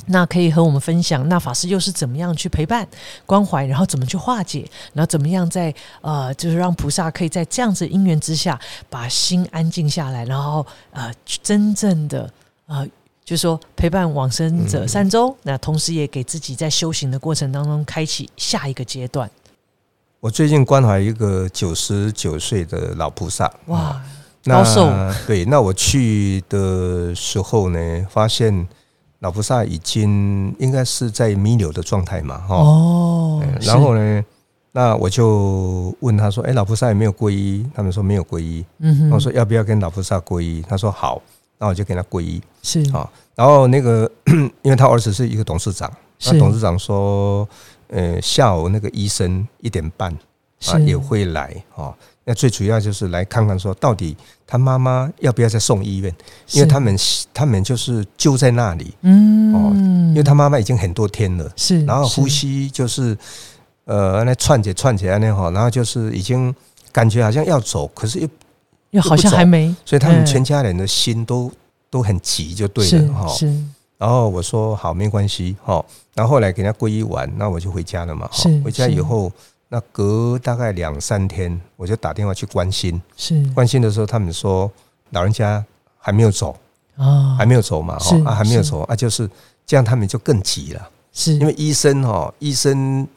[0.07, 1.27] 那可以和我们分享。
[1.27, 2.87] 那法师又是怎么样去陪伴、
[3.25, 11.11] 关怀，然后怎么去化解，然后怎么样在呃，就是让菩萨可以在这样子因缘之下，把心安静下来，然后呃，
[11.43, 12.31] 真正的
[12.65, 12.87] 呃。
[13.23, 19.29] 就是说，陪伴往生者三周，那同时也给自己在修行的过程当中开启下一个阶段。
[20.21, 23.99] 我最近关怀一个九十九岁的老菩萨，哇，
[24.43, 24.87] 那高寿
[25.25, 28.67] 对，那我去的时候呢，发现
[29.21, 34.23] 老菩萨已经应该是在弥留的状态嘛，哈、哦嗯，然后呢，
[34.73, 38.63] 那我就问他说：“哎，老菩萨有没有皈依？”他们说没有皈依。
[38.77, 40.63] 嗯哼，我说要不要跟老菩萨皈依？
[40.69, 41.19] 他说好。
[41.57, 43.07] 那我就给他皈依是啊。
[43.35, 44.09] 然后那个，
[44.61, 45.91] 因为他儿子是一个董事长，
[46.25, 47.47] 那董事长说，
[47.91, 50.11] 呃，下午那个医生一点半
[50.65, 51.93] 啊也会来啊。
[52.23, 56.15] 那最主要就是来看看说，到底他妈妈要不要再送医院？
[56.51, 56.95] 因为他们
[57.33, 59.71] 他们就是就在那里，嗯哦
[60.09, 63.17] 因为他妈妈已经很多天了，是然后呼吸就是
[63.85, 66.53] 呃那串起串起来那哈，然后就是已经
[66.91, 68.29] 感觉好像要走，可是又
[68.91, 71.51] 又好像还没所以他们嗯全家人的心都
[71.89, 73.27] 都很急，就对了哈。
[73.29, 73.51] 是
[74.01, 75.85] 然后我说好，没关系哈。
[76.15, 78.27] 然后后来给他皈依完，那我就回家了嘛。
[78.31, 79.31] 哈是回家以是后，
[79.69, 82.99] 那隔大概两三天，我就打电话去关心。
[83.15, 84.71] 是关心的时候，他们说
[85.11, 85.63] 老人家
[85.99, 86.57] 还没有走，
[86.97, 89.29] 啊还没有走嘛，哈啊还没有走啊，就是
[89.67, 90.89] 这样，他们就更急了。
[91.13, 93.07] 是因为医生哈，医生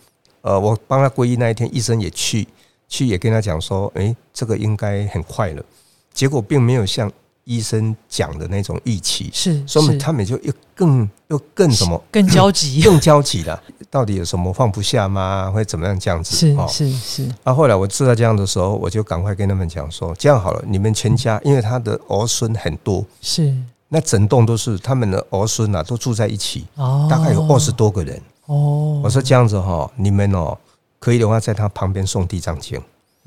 [0.43, 2.47] 呃，我帮他皈依那一天，医生也去
[2.89, 5.65] 去也跟他讲说，诶，这个应该很快了。
[6.13, 7.11] 结果并没有像
[7.45, 12.81] 医生讲的那种预期，是所以他们就又更又更什么更焦急。
[12.85, 13.63] 更焦急了。
[13.91, 15.51] 到底有什么放不下吗？
[15.55, 16.37] 会怎么样这样子？
[16.37, 16.67] 是哦。
[16.69, 17.29] 是是。
[17.45, 23.55] 啊，后来我知道这样的时候，我就赶快跟他们讲说，这样好了，你们全家，因为他的儿孙很多，是。
[23.89, 28.21] 那整栋都是他们的儿孙啊，都住在一起，哦，大概有二十多个人。
[28.47, 30.57] 哦，我说这样子哈，你们哦，
[30.99, 32.81] 可以的话，在他旁边送地藏经，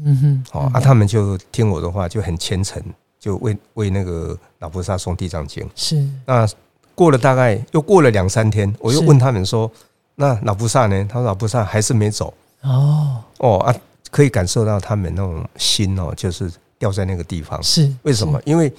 [0.04, 2.84] 嗯哼哦啊，他们就听我的话，就很虔诚，
[3.20, 5.68] 就为为那个老菩萨送地藏经。
[5.76, 6.48] 是那
[6.96, 9.72] 过了大概又过了两三天，我又是问他们说，
[10.16, 11.06] 那老菩萨呢？
[11.08, 12.34] 他说老菩萨还是没走。
[12.62, 13.76] 哦哦啊，
[14.10, 17.62] 可以感受到他们那种心哦，就是掉在那个地方。
[17.62, 18.42] 是为什么？
[18.46, 18.74] 因为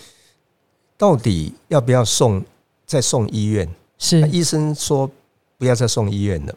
[0.96, 2.44] 到底要不要送
[2.85, 3.68] 再送医院？
[3.98, 5.09] 是那医生说
[5.57, 6.55] 不要再送医院了。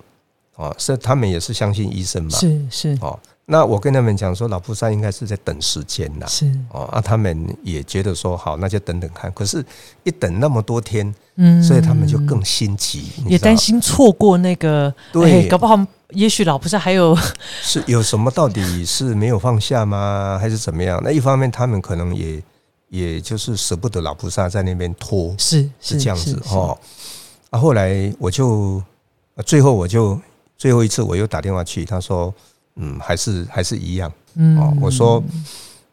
[0.55, 2.31] 哦，是他们也是相信医生嘛。
[2.31, 3.17] 是是哦，
[3.51, 6.25] 那我跟他们讲说，老菩萨应该是在等时间呐。
[6.25, 9.29] 是哦，啊，他们也觉得说好，那就等等看。
[9.33, 9.63] 可是，
[10.05, 15.77] 一等那么多天，嗯所以他们就更心急，也担心错过那个对哎搞不好
[16.11, 17.13] 也许老菩萨还有
[17.61, 21.01] 是有什么到底是没有放下吗，还是怎么样？
[21.03, 22.41] 那一方面，他们可能也
[22.87, 26.77] 也就是舍不得老菩萨在那边拖，是是这样子是哦。
[27.49, 28.81] 啊，后来我就
[29.35, 30.17] 呃最后我就
[30.57, 32.33] 最后一次我又打电话去，他说
[32.75, 34.12] 嗯，还是还是一样。
[34.36, 34.57] 嗯。
[34.60, 34.73] 哦。
[34.81, 35.23] 我说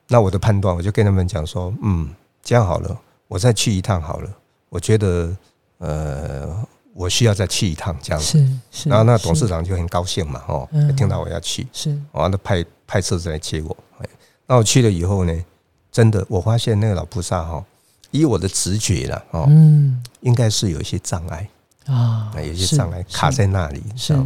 [0.09, 2.09] 那我的判断，我就跟他们讲说，嗯，
[2.43, 4.31] 这样好了，我再去一趟好了。
[4.69, 5.37] 我觉得
[5.79, 8.21] 呃，我需要再去一趟这样。
[8.21, 8.39] 子。
[8.39, 9.49] 是是，然后那董事是。
[9.49, 11.91] 长就很高兴嘛，哦嗯，听到我要去，是。
[12.13, 13.77] 哦，那派派车子来接我。
[13.99, 14.09] 哎，
[14.47, 15.45] 那我去了以后呢，
[15.91, 17.65] 真的我发现那个老菩萨哈，
[18.11, 20.03] 以我的直觉了哦，嗯。
[20.21, 21.49] 应该是有一些障碍，
[21.87, 24.19] 啊啊，有一些障碍卡在那里，是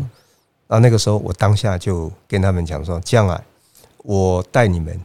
[0.73, 3.45] 知道吗然后那个时候我当下就跟他们讲说，这样啊，
[3.99, 4.99] 我带你们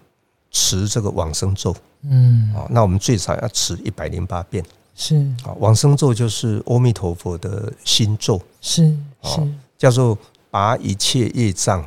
[0.49, 4.63] 持这个往生咒嗯哦，那我们最少要持一百零八遍
[4.95, 5.51] 是啊。
[5.60, 10.17] 往生咒就是阿弥陀佛的心咒，是哦是叫做
[10.49, 11.86] 拔一切业障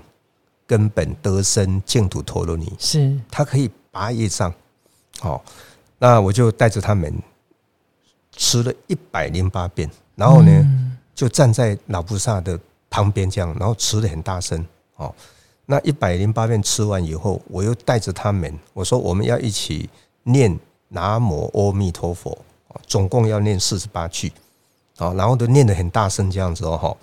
[0.67, 4.53] 根本得生净土陀罗尼，是他可以拔业障。
[5.21, 5.43] 好，
[5.99, 7.13] 那我就带着他们
[8.37, 12.59] 吃了一百零八遍，然后呢，嗯就站在老菩萨的
[12.91, 14.67] 旁边这样，然后吃的很大声。
[14.97, 15.15] 哦，
[15.65, 19.89] 那一百零八遍吃完以后，我又带着他们，我说我们要一起
[20.25, 22.37] 念南无阿弥陀佛，
[22.69, 24.31] 哦总共要念四十八句。
[24.99, 26.95] 哦，然后都念得很大声这样子哦，哈。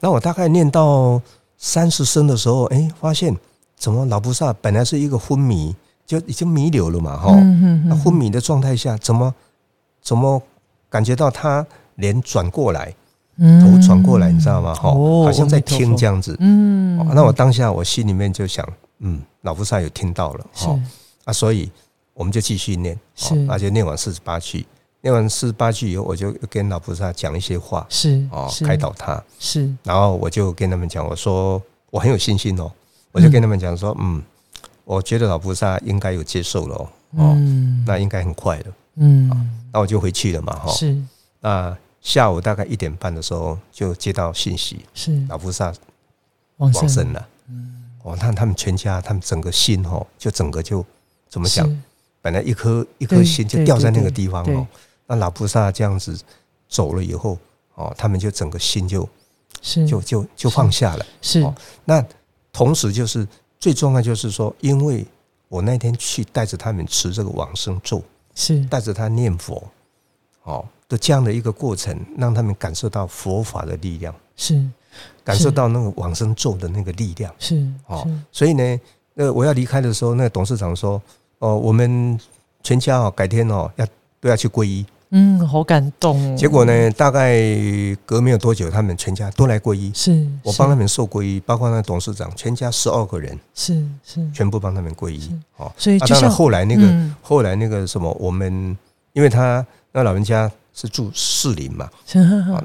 [0.00, 1.22] 那我大概念到
[1.56, 3.32] 三十声的时候，哎，发现
[3.76, 5.72] 怎么老菩萨本来是一个昏迷，
[6.04, 7.28] 就已经弥留了嘛，哈、
[8.02, 9.32] 昏迷的状态下，怎么
[10.02, 10.42] 怎么
[10.90, 12.92] 感觉到他脸转过来，
[13.38, 14.74] 头转过来，你知道吗？
[14.74, 16.36] 哈、哦好像在听这样子。
[16.40, 16.98] 嗯。
[16.98, 18.66] 哦那我当下我心里面就想，
[19.00, 20.80] 嗯，老菩萨有听到了，哈哦，
[21.24, 21.70] 啊，所以
[22.14, 23.34] 我们就继续念，是。
[23.34, 24.66] 哦，那就念完四十八句，
[25.02, 29.70] 念完四十八句以后，我就跟老菩萨讲一些话，是哦，开导他，是。
[29.82, 32.72] 然后我就跟他们讲，我说我很有信心哦，
[33.12, 34.22] 我就跟他们讲说，嗯，
[34.84, 37.84] 我觉得老菩萨应该有接受了哦，哦，嗯。
[37.86, 39.50] 那应该很快的，嗯。
[39.72, 40.96] 那我就回去了嘛，哈，是。
[41.40, 45.26] 那下午大概一点半的时候就接到信息，是。
[45.28, 45.74] 老菩萨
[46.58, 47.12] 往往生。
[47.12, 47.28] 了，
[48.04, 50.86] 哦，那他们全家，他们整个心哦，就整个就
[51.28, 51.68] 怎么讲？
[52.22, 54.64] 本来一颗一颗心就掉在那个地方对哦，
[55.08, 56.16] 那老菩萨这样子
[56.68, 57.36] 走了以后，
[57.74, 59.08] 哦，他们就整个心就
[59.60, 59.84] 是。
[59.84, 61.04] 就就就放下了。
[61.20, 61.40] 是。
[61.40, 61.52] 哦。
[61.84, 62.06] 那
[62.52, 63.26] 同时就是
[63.58, 65.04] 最重要就是说，因为
[65.48, 68.00] 我那天去带着他们持这个往生咒，
[68.32, 68.64] 是。
[68.66, 69.60] 带着他念佛，
[70.44, 74.62] 哦的这样的一个过程，让他们感受到佛法的力量，是
[75.24, 77.32] 感受到那个往生咒的那个力量。
[77.38, 78.80] 是哦所以呢，
[79.14, 81.00] 那我要离开的时候，那个董事长说
[81.40, 82.18] ：“哦，我们
[82.62, 83.86] 全家哦，改天哦要
[84.20, 84.86] 都要去皈依。
[85.10, 86.36] 嗯，好感动哦。
[86.36, 87.40] 结果呢，大概
[88.04, 95.30] 隔没有多久，他们全家都来皈依，是我帮他们受皈依，包括那董事长，全家十二个人是是，全部帮他们皈依。
[95.58, 97.14] 哦，所以就像啊当然后来那个、嗯。
[97.22, 98.76] 后来那个什么，我们
[99.12, 101.90] 因为他那老人家是住士林嘛，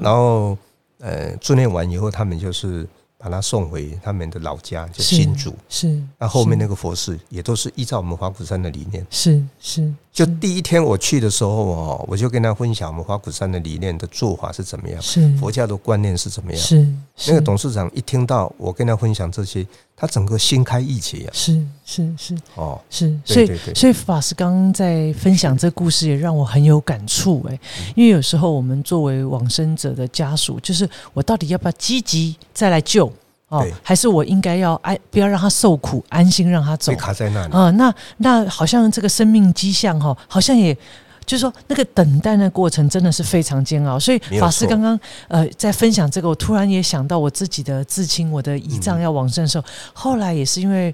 [0.02, 0.56] 然后
[0.98, 2.86] 呃住念完以后，他们就是
[3.16, 5.54] 把他送回他们的老家，就新竹。
[5.66, 9.06] 是，那后面那个个佛寺也都是依照我们华鼓山的理念。
[9.08, 15.34] 是是就第一天我去的时候哦，我就跟他分享我们花果山的理念的做法是怎么样，是。
[15.38, 16.60] 佛教的观念是怎么样。
[16.60, 16.86] 是
[17.28, 21.32] 那个董事长一听到我跟他分享这些，他整个心开意解啊！
[21.32, 22.36] 是是是。
[22.56, 27.92] 哦，是，所以所以法师刚刚在分享这故事，也让我很有感触哎、嗯。
[27.96, 33.10] 因为有时候我们作为往生者的家属，就是我到底要不要积极再来救
[33.52, 37.52] 哦，还是我应该要安不要让他受苦，安心让他走被卡在那里。
[37.52, 40.76] 啊、那那好像这个生命迹象哈、好像也。
[41.24, 44.98] 就是说，那个等待的过程真的是非常煎熬，所以法师刚刚
[45.28, 50.92] 呃在分享这个，我突然也想到我自己的至亲，我的姨丈嗯要往生的时候，后来也是因为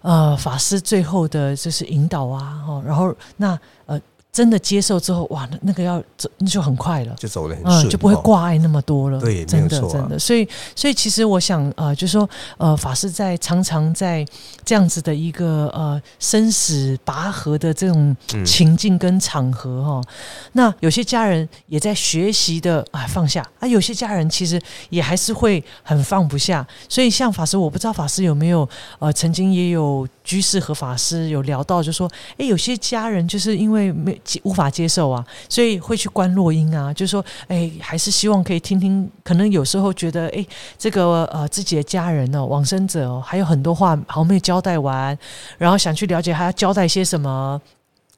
[0.00, 4.00] 呃法师最后的就是引导啊，哦，然后那呃
[4.36, 7.14] 真的接受之后，哇，那那个要走那就很快了。
[7.18, 8.20] 就走了很嗯，就不会哦。
[8.22, 9.18] 挂碍那么多了。
[9.18, 10.18] 对真的真的。
[10.18, 12.28] 所以，所以其实我想，呃，就是说，
[12.58, 14.22] 呃，法师在常常在
[14.62, 20.02] 这样子的一个呃生死拔河的这种嗯情境跟场合哈、
[20.52, 24.60] 那有些家人也在学习的啊放下啊，有些家人其实
[24.90, 26.66] 也还是会很放不下。
[26.90, 28.68] 所以，像法师，我不知道法师有没有
[28.98, 32.06] 呃曾经也有居士和法师有聊到，就说，
[32.36, 40.44] 哎，有些家人就是因为没无法接受啊，所以会去关落音啊，就说，哎，还是希望可以听听，可能有时候觉得，哎，
[40.78, 45.16] 这个呃自己的家人哦，往生者哦，还有很多话好没有交代完，
[45.58, 47.60] 然后想去了解他要交代些什么。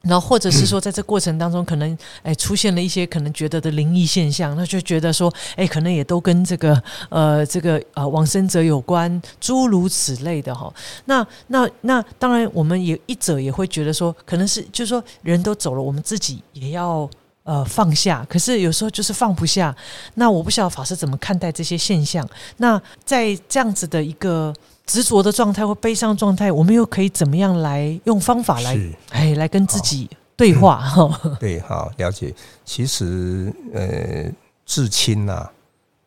[0.01, 10.73] 然后，或者是 说，在这过程当中，可能哎出现了一些可能觉得的灵异现象，那就觉得说，哎，可能也都跟这个呃这个呃往生者有关，诸如此类的哈。
[11.05, 17.09] 那那那当然，我们也一者也会觉得说，可能是就是说人都走了，我们自己也要
[17.43, 18.25] 呃放下。
[18.29, 19.75] 可是有时候就是放不下。
[20.15, 22.25] 那我不晓得法师怎么看待这些现象。
[22.57, 24.53] 那在这样子的一个
[24.89, 31.37] 执着的状态或悲伤状态，我们又可以怎么样来用方法来是，哎来跟自己对话哈？
[31.39, 32.33] 对，好了解。
[32.65, 34.33] 其实，呃，
[34.65, 35.47] 至亲呐、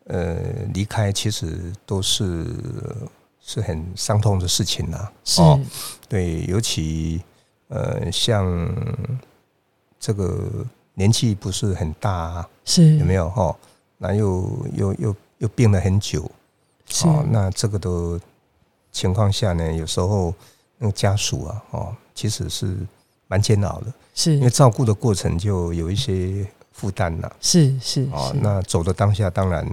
[0.07, 0.35] 呃，
[0.73, 2.45] 离开其实都是
[3.39, 5.41] 是很伤痛的事情呐、是。
[6.09, 7.21] 对，尤其
[7.69, 8.43] 呃，像
[9.97, 12.97] 这个年纪不是很大、啊，是。
[12.97, 13.29] 有没有？
[13.29, 13.55] 哈？
[13.97, 16.29] 那又又又又病了很久，
[16.89, 17.07] 是。
[17.07, 18.19] 哦，那这个的
[18.93, 20.33] 情况下呢，有时候
[20.77, 22.77] 那个家属啊，哦，其实是
[23.27, 24.35] 蛮煎熬的，是。
[24.35, 27.35] 因为照顾的过程就有一些负担了。
[27.41, 29.67] 是是哦，那走的当下，当然，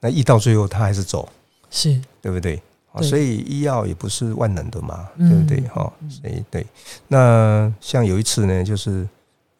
[0.00, 1.26] 那一到最后他还是走，
[1.70, 1.98] 是。
[2.20, 2.60] 对不对？
[2.92, 5.30] 哦所以医药也不是万能的嘛，嗯。
[5.30, 5.68] 对不对？
[5.68, 6.66] 哈、所以对。
[7.08, 9.08] 那像有一次呢，就是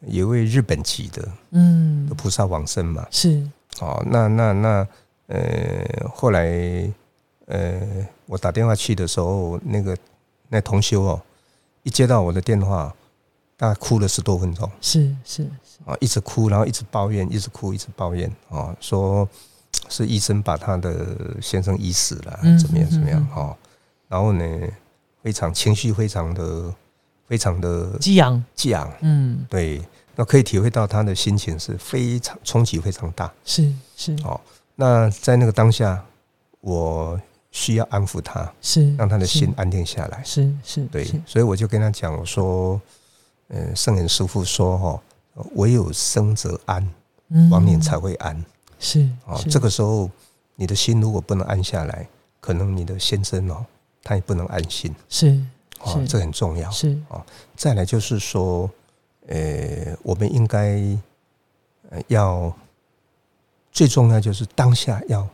[0.01, 2.09] 有一位日本籍的嗯。
[2.09, 3.47] 的菩萨往生嘛，是。
[3.81, 4.89] 哦，那那那
[5.27, 6.91] 呃，后来
[7.47, 7.81] 呃，
[8.27, 9.97] 我打电话去的时候，那个
[10.49, 11.23] 那同修哦，
[11.83, 12.95] 一接到我的电话，
[13.57, 14.71] 大概哭了十多分钟。
[14.81, 15.49] 是是
[15.85, 19.29] 啊，一直哭，然后一直抱怨，一直哭，一直抱怨啊，说
[19.89, 23.57] 是医生把他的先生医死了，嗯怎么样怎么样哈、
[24.09, 24.45] 然后呢，
[25.23, 26.75] 非常情绪非常的
[27.29, 28.43] 非常的激昂。
[28.55, 29.47] 激昂，嗯。
[29.49, 29.81] 对，
[30.17, 33.33] 那可以体会到他的心情是非常冲击非常大。
[33.45, 34.17] 是是。
[34.25, 34.41] 哦，
[34.75, 36.05] 那在那个当下，
[36.61, 37.21] 我
[37.57, 40.23] 需要安抚他，是让他的心安定下来。
[40.23, 42.79] 是是对，所以我就跟他讲，我说，
[43.49, 45.03] 呃，圣人师傅说，哈，
[45.55, 46.87] 唯有生则安，
[47.31, 48.45] 嗯亡灵才会安。
[48.79, 50.11] 是哦，这个时候，
[50.55, 52.07] 你的心如果不能安下来，
[52.41, 53.65] 可能你的先生哦，
[54.05, 54.95] 他也不能安心。
[55.09, 55.41] 是
[55.81, 56.71] 哦，这很重要。
[56.71, 57.25] 是哦
[57.57, 58.71] 再来就是说，
[59.29, 60.79] 呃，我们应该
[61.89, 62.55] 呃要
[63.73, 65.27] 最重要就是当下要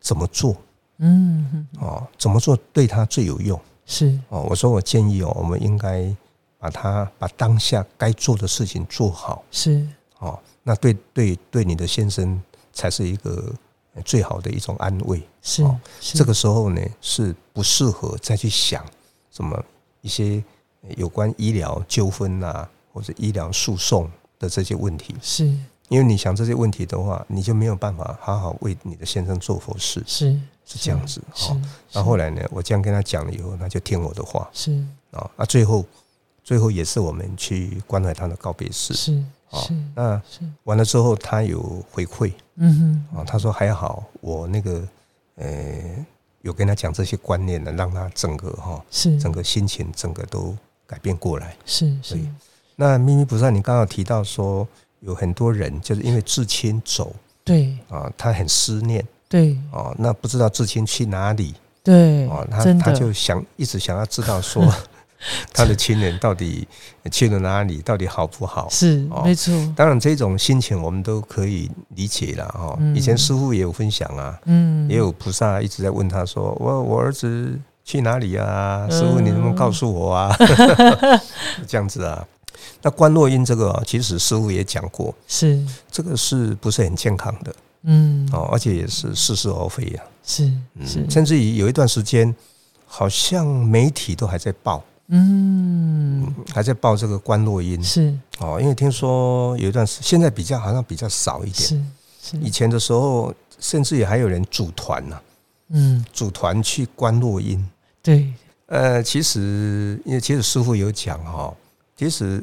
[0.00, 0.56] 怎么做
[0.98, 3.60] 嗯嗯哦，怎么做对他最有用？
[3.86, 4.18] 是。
[4.28, 4.46] 哦。
[4.48, 6.14] 我说我建议哦，我们应该
[6.58, 9.42] 把他把当下该做的事情做好。
[9.50, 9.86] 是。
[10.18, 12.40] 哦，那对对对你的先生
[12.72, 13.52] 才是一个
[13.94, 15.20] 呃最好的一种安慰。
[15.42, 16.16] 是哦是。
[16.16, 18.84] 这个时候呢，是不适合再去想
[19.30, 19.62] 什么
[20.00, 20.42] 一些
[20.82, 25.14] 呃有关医疗纠纷啊，或者医疗诉讼的这些问题。
[25.20, 25.44] 是。
[25.90, 31.22] 因为你想这些问题的话，你就没有办法好好为你的先生做佛事，是是这样子。
[31.34, 31.60] 是哦，
[31.92, 34.48] 那后来呢，我这样跟他讲了以后，他就听我的话。
[34.52, 34.72] 是。
[35.10, 35.30] 啊。
[35.36, 35.84] 那最后，
[36.42, 38.94] 最后也是我们去关怀他的告别式。
[38.94, 42.32] 是哦是，那是，完了之后他有回馈。
[42.56, 44.88] 嗯哼，啊，他说还好我那个
[45.36, 45.46] 呃
[46.42, 49.18] 有跟他讲这些观念呢，让他整个哈、是。
[49.18, 50.56] 整个心情整个都
[50.86, 51.56] 改变过来。
[51.64, 52.14] 是是。
[52.14, 52.28] 对
[52.76, 54.66] 那秘密菩萨，你刚刚提到说
[55.00, 57.78] 有很多人就是因为至亲走对。
[57.88, 64.64] 啊，他很思念对哦，那不知道至亲去哪里对哦，，他他就想一直想要知道说
[65.52, 66.68] 他的亲人到底
[67.10, 68.68] 去了哪里，到底好不好？
[68.70, 72.76] 是哦没错，当然，这种心情我们都可以理解了哈。
[72.78, 78.86] 嗯以前师傅也有分享啊，嗯，也有菩萨一直在问他说：“我我儿子去哪里啊？
[78.88, 80.32] 嗯师傅，你能不能告诉我啊？”
[81.66, 82.24] 这样子啊。
[82.82, 85.60] 那观落音这个啊，其实师傅也讲过，是
[85.90, 87.54] 这个是不是很健康的
[87.84, 88.28] 嗯。
[88.32, 88.48] 哦？
[88.52, 92.34] 而且也是似是而非呀、是嗯是，甚至于有一段时间，
[92.86, 96.34] 好像媒体都还在报，嗯。
[96.52, 97.82] 还在报这个观落音。
[97.82, 98.12] 是。
[98.38, 101.54] 哦，因为听说有一段时，现在比较好像比较少一点。
[101.54, 101.82] 是
[102.22, 102.36] 是。
[102.38, 105.20] 以前的时候，甚至也还有人组团呢、
[105.68, 106.04] 嗯。
[106.12, 107.64] 组团去观落音。
[108.02, 108.32] 对。
[108.66, 111.54] 呃，其实因为其实师傅有讲哈、
[111.96, 112.42] 其实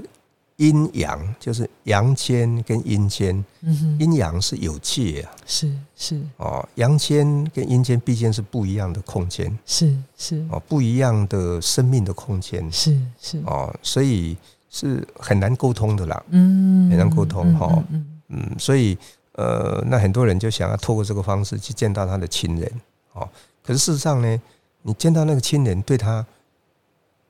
[0.62, 4.00] 阴阳就是阳间跟阴间，嗯哼。
[4.00, 5.32] 阴阳是有界啊。
[5.48, 6.22] 是是。
[6.38, 9.58] 哦，阳间跟阴间毕竟是不一样的空间。
[9.66, 10.46] 是是。
[10.52, 12.72] 哦，不一样的生命的空间。
[12.72, 13.40] 是是。
[13.48, 14.38] 哦，所以
[14.70, 16.24] 是很难沟通的啦。
[16.30, 18.48] 嗯很难沟通哈嗯嗯嗯。
[18.52, 18.96] 嗯，所以
[19.32, 22.72] 呃，那很多人就想要透过这个方式去见到他的亲人。
[23.14, 23.28] 哦。
[23.64, 24.42] 可是事实上呢，
[24.84, 26.24] 你见到那个亲人对他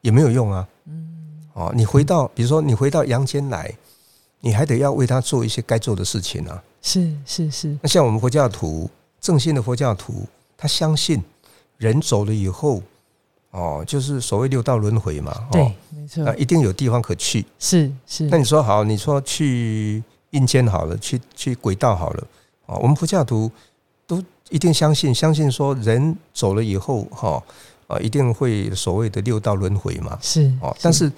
[0.01, 0.67] 也没有用啊。
[1.61, 3.71] 嗯哦，你回到比如说你回到阳间来，
[4.39, 6.63] 你还得要为他做一些该做的事情啊。
[6.81, 8.89] 是是是那像我们佛教徒，
[9.19, 10.25] 正信的佛教徒，
[10.57, 11.21] 他相信
[11.77, 12.81] 人走了以后，
[13.51, 17.45] 哦，就是所谓六道轮回嘛，对哦，没错那一定有地方可去。
[17.59, 22.27] 是是那你说好，你说去阴间好了，去去鬼道好了，
[22.65, 23.51] 哦，我们佛教徒
[24.07, 27.43] 都一定相信，相信说人走了以后，哈，
[27.85, 31.11] 啊，一定会所谓的六道轮回嘛，是哦，但是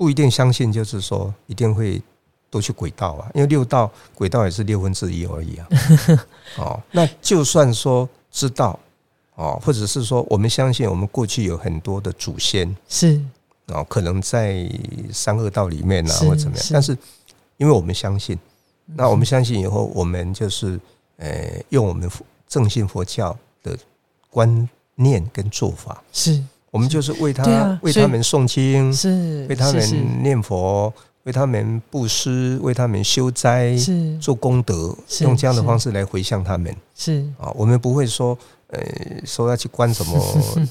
[0.00, 2.00] 不一定相信，就是说一定会
[2.48, 5.68] 都去轨道啊，因为六道轨道也是六分之一而已啊。
[6.56, 8.80] 哦，那就算说知道
[9.34, 13.20] 哦，或者是说我们相信，我们过去有很多的祖先是。
[13.66, 14.66] 哦，可能在
[15.12, 16.96] 三恶道里面啊，是或怎么样，但是
[17.58, 18.38] 因为我们相信，
[18.86, 20.80] 那我们相信以后，我们就是
[21.18, 23.78] 呃，用我们佛正信佛教的
[24.30, 30.92] 观念跟做法，是我们就是为他、啊为他们诵经，是为他们念佛，
[31.24, 34.16] 为他们布施，为他们修斋，是。
[34.18, 36.74] 做功德，是用这样的方式来回向他们。
[36.94, 37.24] 是。
[37.38, 37.50] 啊。
[37.54, 38.38] 我们不会说，
[38.72, 38.80] 呃，
[39.24, 40.18] 说要去关什么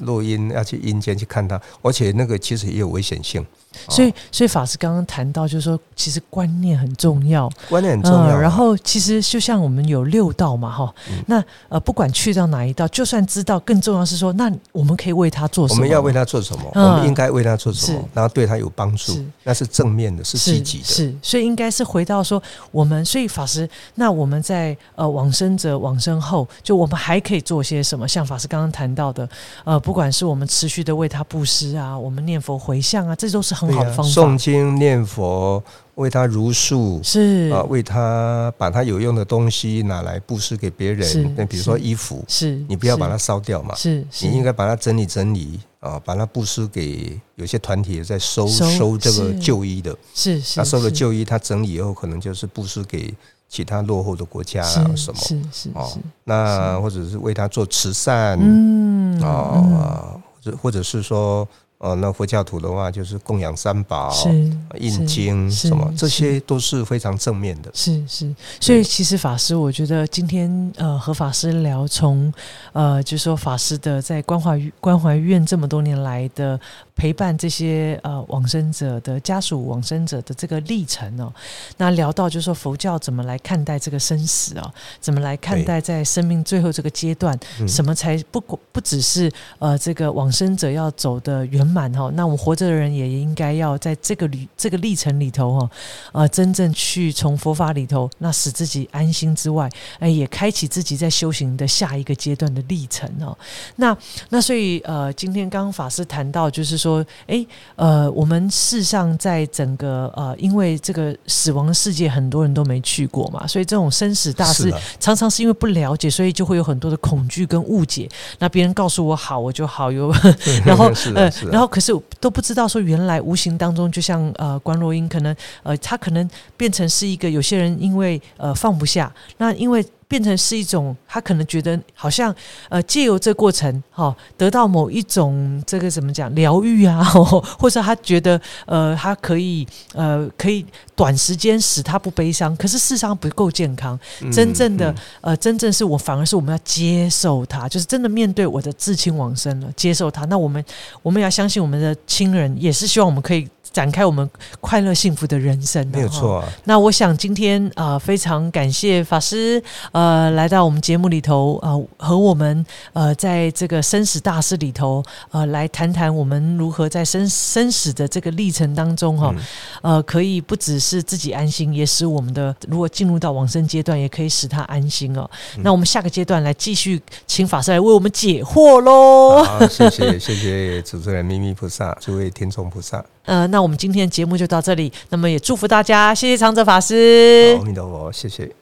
[0.02, 8.40] 录音，要去阴间去看他， 而且那个其实也有危险性，啊所以，所以法师刚刚谈到，就是说，其实观念很重要，观念很重要。
[8.40, 15.78] 然后，其实就像我们有六道嘛，哈、嗯那呃，不管去到哪一道，就算知道，更重要是说，那我们可以为他做什么？
[15.78, 16.72] 我们要为他做什么？
[16.76, 18.10] 嗯我们应该为他做什么？
[18.14, 20.86] 然后对他有帮助是，那是正面的，是积极的。
[20.86, 22.42] 是，所以应该是回到说，
[22.72, 28.08] 我们所以法师，那我们在呃往生者往生后，就我们还可以做些什么？
[28.08, 29.28] 像法师刚刚谈到的，
[29.64, 34.12] 呃，不管是我们持续的为他布施啊，我们念佛回向啊，这都是很好的方法。
[34.12, 35.64] 诵经念佛，
[35.96, 37.02] 为他如数。
[37.04, 53.14] 是啊，为他把他有用的东西拿来布施给别人，那比如说衣服，是，你不要把它是烧掉嘛，是，是你应该把它整理整理啊，把它布施给有些团体也在收收收这个是旧衣的，是是他收了是旧衣，他整理以后可能就是布施给
[53.50, 61.46] 其他落后的国家啊什么是是哦是，那或者是为他做慈善嗯嗯哦，或者或者是说。
[61.80, 64.30] 哦，那佛教徒的话就是供养三宝、是
[64.78, 67.72] 印经什么，这些都是非常正面的。
[67.74, 72.32] 是是，所以其实法师，我觉得今天呃和法师聊从
[72.74, 76.60] 呃，就说法师的在关怀关怀院这么多年来的
[76.98, 81.34] 陪伴这些呃往生者的家属、往生者的这个历程哦，
[81.78, 84.70] 那聊到就是说佛教怎么来看待这个生死哦，
[85.00, 87.68] 怎么来看待在生命最后这个阶段，嗯。
[87.70, 88.42] 什么才不
[88.74, 95.70] 不只是呃这个往生者要走的圆满哈，那我们活着的人也应该要在这个旅这个历程里头哈，
[96.12, 103.38] 呃，真正去从佛法里头那使自己安心之外，哎、也开启自己在修行的下一个阶段的历程哦。
[103.76, 103.96] 那
[104.30, 107.46] 那所以呃，今天刚刚法师谈到就是说，哎
[107.76, 118.10] 呃，我们事实上在整个呃，因为这个死亡的世界很多人都没去过嘛，所以这种生死大事常常是因为不了解，所以就会有很多的恐惧跟误解。
[118.40, 120.12] 那别人告诉我好，我就好；有
[120.66, 121.30] 然后呃
[121.60, 121.92] 然后可是
[122.22, 129.86] 都不知道说原来无形当中，就像呃关若英可能呃他可能变成是一个有些人因为呃放不下，那因为。
[130.10, 132.36] 变成是一种，他可能觉得好像，
[132.68, 137.04] 呃，借由这过程，哈，得到某一种这个怎么讲疗愈啊，
[137.60, 143.98] 或者他觉得，呃，他可以，呃，可以短时间使他不悲伤，可是事实上不够健康。
[144.34, 150.26] 真正的，呃，真正是我反而是我们要接受他，就是真的面对我的至亲往生了，接受他。
[150.26, 150.66] 那我们
[151.04, 153.48] 我们要相信我们的亲人，也是希望我们可以。
[153.72, 156.44] 展开我们快乐幸福的人生，没有错。
[156.64, 159.62] 那我想今天啊，非常感谢法师
[159.92, 169.34] 呃来到我们节目里头呃，和我们呃在这个生死大事里头呃来谈谈我们如何在生生死的这个历程当中哈
[169.82, 175.30] 呃可以不只是自己安心，也使我们的如果进入到往生阶段，也可以使他安心哦。
[175.58, 179.44] 那我们下个阶段来继续请法师来为我们解惑喽。
[179.44, 183.04] 好，谢谢谢谢主持人咪咪菩萨，诸位听众菩萨。
[183.30, 184.92] 呃，那我们今天的节目就到这里。
[185.10, 187.56] 那么也祝福大家，谢谢长泽法师。
[187.60, 188.59] 阿弥陀佛，谢谢。